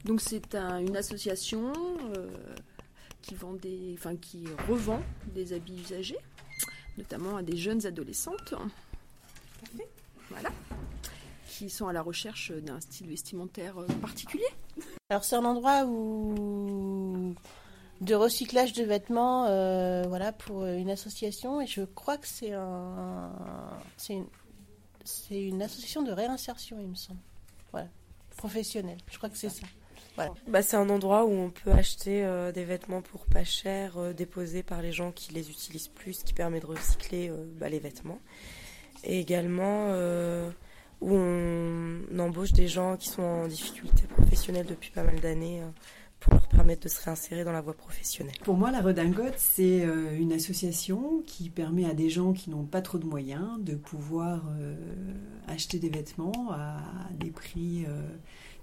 Donc 0.04 0.20
c'est 0.20 0.54
une 0.54 0.96
association 0.96 1.72
euh, 2.16 2.28
qui, 3.22 3.34
vend 3.36 3.52
des, 3.52 3.94
enfin, 3.96 4.16
qui 4.16 4.44
revend 4.68 5.00
des 5.34 5.52
habits 5.52 5.80
usagés, 5.80 6.18
notamment 6.98 7.36
à 7.36 7.42
des 7.42 7.56
jeunes 7.56 7.86
adolescentes. 7.86 8.54
Voilà. 10.30 10.50
Qui 11.48 11.70
sont 11.70 11.86
à 11.86 11.92
la 11.92 12.02
recherche 12.02 12.50
d'un 12.50 12.80
style 12.80 13.08
vestimentaire 13.08 13.78
euh, 13.78 13.86
particulier. 14.00 14.48
Alors 15.10 15.24
c'est 15.24 15.36
un 15.36 15.44
endroit 15.44 15.84
où 15.84 17.34
de 18.00 18.14
recyclage 18.14 18.72
de 18.72 18.82
vêtements, 18.82 19.46
euh, 19.46 20.04
voilà, 20.08 20.32
pour 20.32 20.64
une 20.64 20.90
association. 20.90 21.60
Et 21.60 21.66
je 21.66 21.82
crois 21.82 22.16
que 22.16 22.26
c'est 22.26 22.52
un, 22.52 23.30
une, 24.08 24.26
une 25.30 25.62
association 25.62 26.02
de 26.02 26.12
réinsertion, 26.12 26.78
il 26.80 26.88
me 26.88 26.94
semble. 26.94 27.20
Voilà, 27.72 27.88
professionnelle. 28.36 28.98
Je 29.10 29.18
crois 29.18 29.28
que 29.28 29.36
c'est 29.36 29.50
ça. 29.50 29.66
Bah, 30.48 30.60
c'est 30.60 30.76
un 30.76 30.90
endroit 30.90 31.24
où 31.24 31.30
on 31.30 31.50
peut 31.50 31.72
acheter 31.72 32.24
euh, 32.24 32.52
des 32.52 32.64
vêtements 32.64 33.00
pour 33.00 33.24
pas 33.24 33.44
cher, 33.44 33.96
euh, 33.96 34.12
déposés 34.12 34.62
par 34.62 34.82
les 34.82 34.92
gens 34.92 35.12
qui 35.12 35.32
les 35.32 35.48
utilisent 35.48 35.88
plus, 35.88 36.22
qui 36.22 36.34
permet 36.34 36.60
de 36.60 36.66
recycler 36.66 37.32
bah, 37.58 37.68
les 37.68 37.78
vêtements. 37.78 38.18
et 39.04 39.20
également 39.20 39.94
où 41.00 41.14
on 41.14 42.18
embauche 42.18 42.52
des 42.52 42.68
gens 42.68 42.98
qui 42.98 43.08
sont 43.08 43.22
en 43.22 43.46
difficulté 43.46 44.02
professionnelle 44.08 44.66
depuis 44.66 44.90
pas 44.90 45.02
mal 45.02 45.18
d'années 45.20 45.62
pour 46.20 46.34
leur 46.34 46.46
permettre 46.48 46.82
de 46.82 46.88
se 46.88 47.02
réinsérer 47.02 47.44
dans 47.44 47.52
la 47.52 47.62
voie 47.62 47.74
professionnelle. 47.74 48.34
Pour 48.44 48.56
moi, 48.56 48.70
la 48.70 48.80
Redingote, 48.80 49.38
c'est 49.38 49.84
euh, 49.84 50.16
une 50.18 50.32
association 50.32 51.22
qui 51.26 51.50
permet 51.50 51.86
à 51.86 51.94
des 51.94 52.10
gens 52.10 52.32
qui 52.32 52.50
n'ont 52.50 52.64
pas 52.64 52.82
trop 52.82 52.98
de 52.98 53.06
moyens 53.06 53.58
de 53.60 53.74
pouvoir 53.74 54.42
acheter 55.48 55.78
des 55.78 55.88
vêtements 55.88 56.52
à 56.52 56.78
des 57.18 57.30
prix 57.30 57.86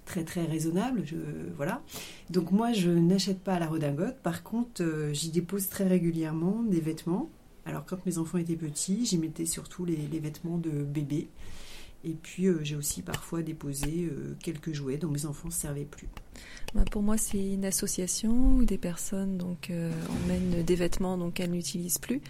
très 0.04 0.24
très 0.24 0.44
raisonnables. 0.44 1.02
Je, 1.04 1.16
voilà. 1.56 1.82
Donc 2.30 2.52
moi, 2.52 2.72
je 2.72 2.90
n'achète 2.90 3.40
pas 3.40 3.54
à 3.54 3.58
la 3.58 3.66
Redingote. 3.66 4.18
Par 4.22 4.42
contre, 4.42 5.10
j'y 5.12 5.30
dépose 5.30 5.68
très 5.68 5.86
régulièrement 5.86 6.62
des 6.62 6.80
vêtements 6.80 7.28
alors 7.68 7.84
quand 7.84 8.04
mes 8.06 8.16
enfants 8.16 8.38
étaient 8.38 8.56
petits, 8.56 9.04
j'y 9.04 9.18
mettais 9.18 9.44
surtout 9.44 9.84
les, 9.84 9.96
vêtements 10.18 10.56
de 10.56 10.70
bébé. 10.70 11.28
Et 12.04 12.14
puis 12.14 12.46
euh, 12.46 12.60
j'ai 12.62 12.76
aussi 12.76 13.02
parfois 13.02 13.42
déposé 13.42 14.08
euh, 14.10 14.36
quelques 14.42 14.72
jouets 14.72 14.98
dont 14.98 15.08
mes 15.08 15.26
enfants 15.26 15.48
ne 15.48 15.52
se 15.52 15.60
servaient 15.60 15.84
plus. 15.84 16.08
Bah, 16.74 16.84
pour 16.90 17.02
moi, 17.02 17.16
c'est 17.16 17.54
une 17.54 17.64
association 17.64 18.56
où 18.56 18.64
des 18.64 18.78
personnes 18.78 19.36
donc 19.38 19.70
euh, 19.70 19.90
emmènent 20.24 20.62
des 20.62 20.74
vêtements 20.76 21.18
donc 21.18 21.34
qu'elles 21.34 21.50
n'utilisent 21.50 21.98
plus, 21.98 22.20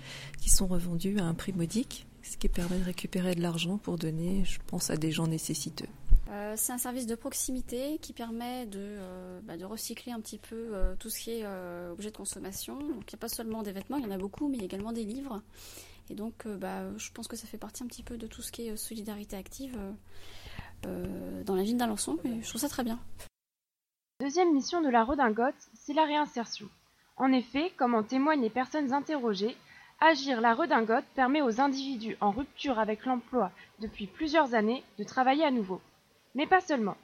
qui 0.41 0.51
sont 0.51 0.67
revendus 0.67 1.19
à 1.19 1.25
un 1.25 1.35
prix 1.35 1.53
modique, 1.53 2.07
ce 2.23 2.37
qui 2.37 2.49
permet 2.49 2.79
de 2.79 2.85
récupérer 2.85 3.35
de 3.35 3.43
l'argent 3.43 3.79
pour 3.79 3.99
donner, 3.99 4.45
je 4.45 4.59
pense, 4.67 4.91
à 4.91 4.97
des 4.97 5.11
gens 5.11 5.27
nécessiteux. 5.27 5.89
Euh, 6.31 6.55
c'est 6.57 6.73
un 6.73 6.79
service 6.79 7.07
de 7.07 7.15
proximité 7.15 7.99
qui 8.03 8.13
permet 8.13 8.67
de, 8.67 8.79
euh, 8.79 9.41
bah, 9.45 9.57
de 9.57 9.65
recycler 9.65 10.13
un 10.13 10.21
petit 10.21 10.39
peu 10.39 10.71
euh, 10.75 10.95
tout 10.99 11.09
ce 11.09 11.19
qui 11.21 11.31
est 11.31 11.47
objet 11.91 12.11
de 12.11 12.17
consommation. 12.17 12.79
Donc 12.79 13.11
il 13.11 13.15
n'y 13.15 13.19
a 13.19 13.19
pas 13.19 13.29
seulement 13.29 13.63
des 13.63 13.73
vêtements, 13.73 13.97
il 13.97 14.05
y 14.05 14.07
en 14.07 14.11
a 14.11 14.19
beaucoup, 14.19 14.49
mais 14.49 14.57
il 14.57 14.61
y 14.61 14.63
a 14.63 14.67
également 14.67 14.93
des 14.93 15.05
livres. 15.05 15.43
Et 16.11 16.15
donc 16.15 16.47
bah, 16.47 16.97
je 16.97 17.11
pense 17.13 17.29
que 17.29 17.37
ça 17.37 17.47
fait 17.47 17.59
partie 17.59 17.83
un 17.83 17.87
petit 17.87 18.03
peu 18.03 18.17
de 18.17 18.27
tout 18.27 18.43
ce 18.43 18.53
qui 18.53 18.69
est 18.69 18.77
solidarité 18.77 19.37
active 19.37 19.79
dans 20.83 21.57
la 21.57 21.63
ville 21.65 21.77
d'Alençon, 21.77 22.19
je 22.25 22.49
trouve 22.49 22.61
ça 22.61 22.69
très 22.69 22.85
bien. 22.85 23.01
Deuxième 24.21 24.55
mission 24.55 24.81
de 24.81 24.89
la 24.89 25.03
redingote, 25.05 25.55
c'est 25.75 25.93
la 25.93 26.05
réinsertion. 26.05 26.69
En 27.17 27.33
effet, 27.33 27.73
comme 27.77 27.95
en 27.95 28.05
témoignent 28.05 28.43
les 28.43 28.51
personnes 28.51 28.93
interrogées, 28.93 29.57
Agir 30.01 30.41
la 30.41 30.55
redingote 30.55 31.05
permet 31.17 31.43
aux 31.43 31.61
individus 31.61 32.17
en 32.21 32.31
rupture 32.31 32.79
avec 32.79 33.05
l'emploi 33.05 33.51
depuis 33.81 34.07
plusieurs 34.07 34.55
années 34.55 34.85
de 34.97 35.03
travailler 35.03 35.45
à 35.45 35.51
nouveau. 35.51 35.81
Mais 36.37 36.47
pas 36.47 36.61
seulement. 36.61 36.97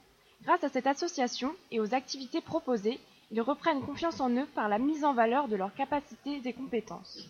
Grâce 0.43 0.63
à 0.63 0.69
cette 0.69 0.87
association 0.87 1.53
et 1.71 1.81
aux 1.81 1.93
activités 1.93 2.39
proposées, 2.39 3.01
ils 3.31 3.41
reprennent 3.41 3.81
confiance 3.81 4.21
en 4.21 4.29
eux 4.29 4.47
par 4.55 4.69
la 4.69 4.79
mise 4.79 5.03
en 5.03 5.13
valeur 5.13 5.49
de 5.49 5.57
leurs 5.57 5.73
capacités 5.73 6.39
et 6.45 6.53
compétences. 6.53 7.27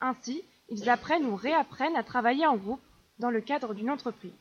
Ainsi, 0.00 0.44
ils 0.68 0.88
apprennent 0.90 1.26
ou 1.26 1.36
réapprennent 1.36 1.96
à 1.96 2.02
travailler 2.02 2.46
en 2.46 2.56
groupe 2.56 2.80
dans 3.18 3.30
le 3.30 3.40
cadre 3.40 3.74
d'une 3.74 3.90
entreprise. 3.90 4.32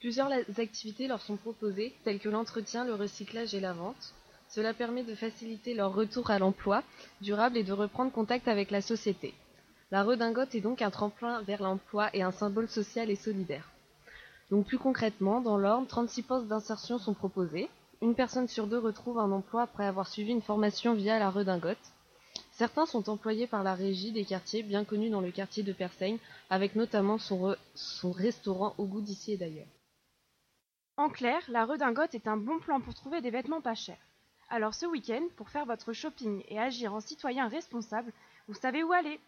Plusieurs 0.00 0.32
activités 0.58 1.06
leur 1.06 1.20
sont 1.20 1.36
proposées, 1.36 1.94
telles 2.02 2.18
que 2.18 2.28
l'entretien, 2.28 2.84
le 2.84 2.94
recyclage 2.94 3.54
et 3.54 3.60
la 3.60 3.72
vente. 3.72 4.14
Cela 4.48 4.74
permet 4.74 5.04
de 5.04 5.14
faciliter 5.14 5.74
leur 5.74 5.94
retour 5.94 6.30
à 6.30 6.38
l'emploi 6.38 6.82
durable 7.20 7.56
et 7.56 7.62
de 7.62 7.72
reprendre 7.72 8.10
contact 8.10 8.48
avec 8.48 8.70
la 8.70 8.82
société. 8.82 9.32
La 9.92 10.02
redingote 10.02 10.54
est 10.54 10.60
donc 10.60 10.82
un 10.82 10.90
tremplin 10.90 11.42
vers 11.42 11.62
l'emploi 11.62 12.10
et 12.14 12.22
un 12.22 12.32
symbole 12.32 12.68
social 12.68 13.10
et 13.10 13.16
solidaire. 13.16 13.70
Donc 14.50 14.66
plus 14.66 14.78
concrètement, 14.78 15.40
dans 15.40 15.56
l'ordre, 15.56 15.86
36 15.86 16.22
postes 16.22 16.48
d'insertion 16.48 16.98
sont 16.98 17.14
proposés. 17.14 17.70
Une 18.00 18.14
personne 18.14 18.48
sur 18.48 18.66
deux 18.66 18.78
retrouve 18.78 19.18
un 19.18 19.30
emploi 19.30 19.62
après 19.62 19.86
avoir 19.86 20.08
suivi 20.08 20.32
une 20.32 20.42
formation 20.42 20.94
via 20.94 21.18
la 21.18 21.30
redingote. 21.30 21.78
Certains 22.52 22.84
sont 22.86 23.08
employés 23.08 23.46
par 23.46 23.62
la 23.62 23.74
régie 23.74 24.12
des 24.12 24.24
quartiers, 24.24 24.62
bien 24.62 24.84
connus 24.84 25.08
dans 25.08 25.22
le 25.22 25.30
quartier 25.30 25.62
de 25.62 25.72
Persaigne, 25.72 26.18
avec 26.50 26.76
notamment 26.76 27.18
son, 27.18 27.56
restaurant 28.12 28.74
au 28.76 28.84
goût 28.84 29.00
d'ici 29.00 29.32
et 29.32 29.36
d'ailleurs. 29.38 29.66
En 30.98 31.08
clair, 31.08 31.42
la 31.48 31.64
redingote 31.64 32.14
est 32.14 32.28
un 32.28 32.36
bon 32.36 32.58
plan 32.58 32.80
pour 32.80 32.94
trouver 32.94 33.22
des 33.22 33.30
vêtements 33.30 33.62
pas 33.62 33.74
chers. 33.74 33.96
Alors 34.50 34.74
ce 34.74 34.84
week-end, 34.84 35.22
pour 35.36 35.48
faire 35.48 35.64
votre 35.64 35.94
shopping 35.94 36.44
et 36.48 36.58
agir 36.58 36.92
en 36.92 37.00
citoyen 37.00 37.48
responsable, 37.48 38.12
vous 38.48 38.54
savez 38.54 38.82
où 38.82 38.92
aller. 38.92 39.18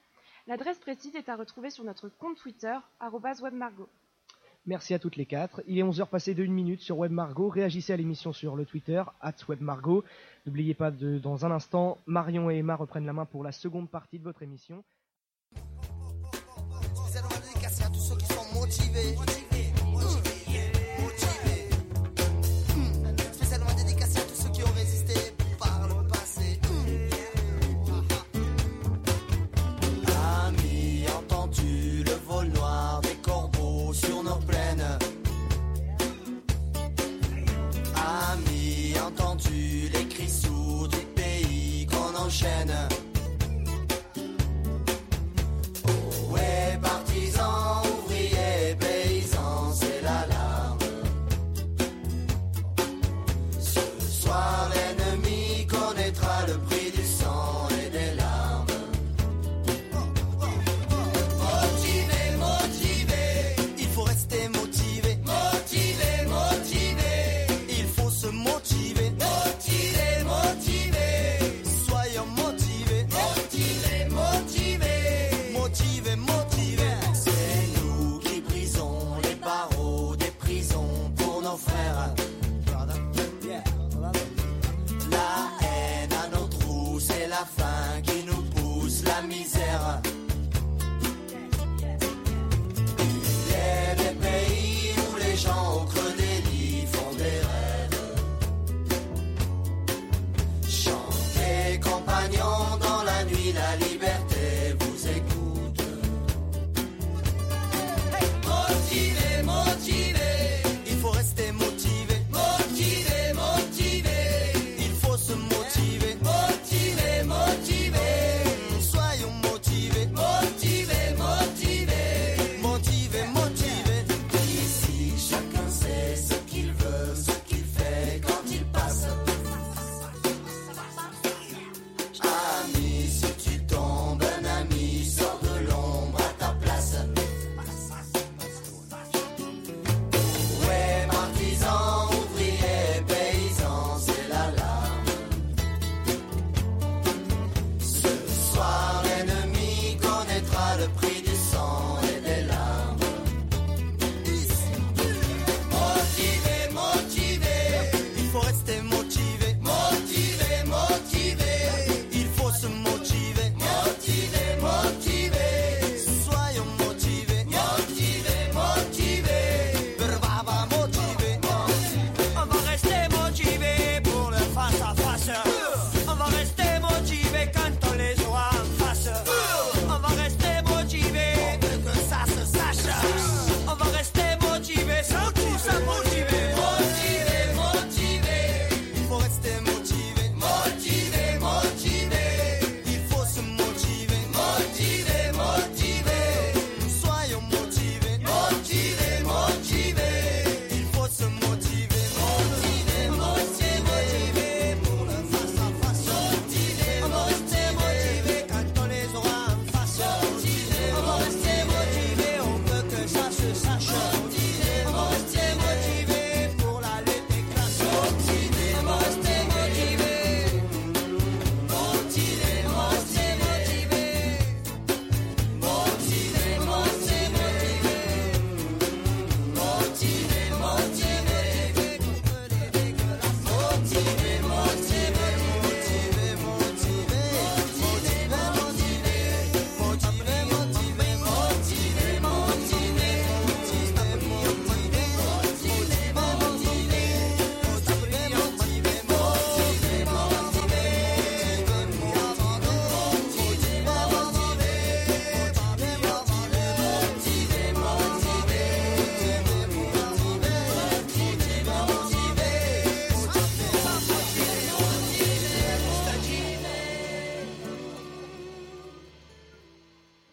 L'adresse 0.47 0.79
précise 0.79 1.17
est 1.17 1.31
à 1.31 1.37
retrouver 1.37 1.71
sur 1.71 1.85
notre 1.85 2.11
compte 2.11 2.37
Twitter, 2.37 2.77
webmargot. 3.01 3.89
Merci 4.66 4.94
à 4.94 4.98
toutes 4.98 5.16
les 5.16 5.27
quatre. 5.27 5.62
Il 5.66 5.79
est 5.79 5.83
11h 5.83 6.07
passé 6.09 6.33
de 6.33 6.42
1 6.42 6.48
minute 6.48 6.81
sur 6.81 6.96
Web 6.96 7.12
Margot. 7.12 7.50
Réagissez 7.50 7.92
à 7.92 7.98
l'émission 7.98 8.33
sur 8.33 8.57
le 8.57 8.64
Twitter, 8.64 9.03
at 9.20 9.35
WebMargot. 9.46 10.05
N'oubliez 10.46 10.72
pas 10.72 10.90
de, 10.90 11.18
dans 11.18 11.44
un 11.44 11.50
instant, 11.50 11.98
Marion 12.07 12.50
et 12.50 12.57
Emma 12.57 12.74
reprennent 12.74 13.05
la 13.05 13.12
main 13.12 13.27
pour 13.27 13.44
la 13.44 13.53
seconde 13.53 13.90
partie 13.90 14.18
de 14.18 14.24
votre 14.24 14.42
émission. 14.42 14.83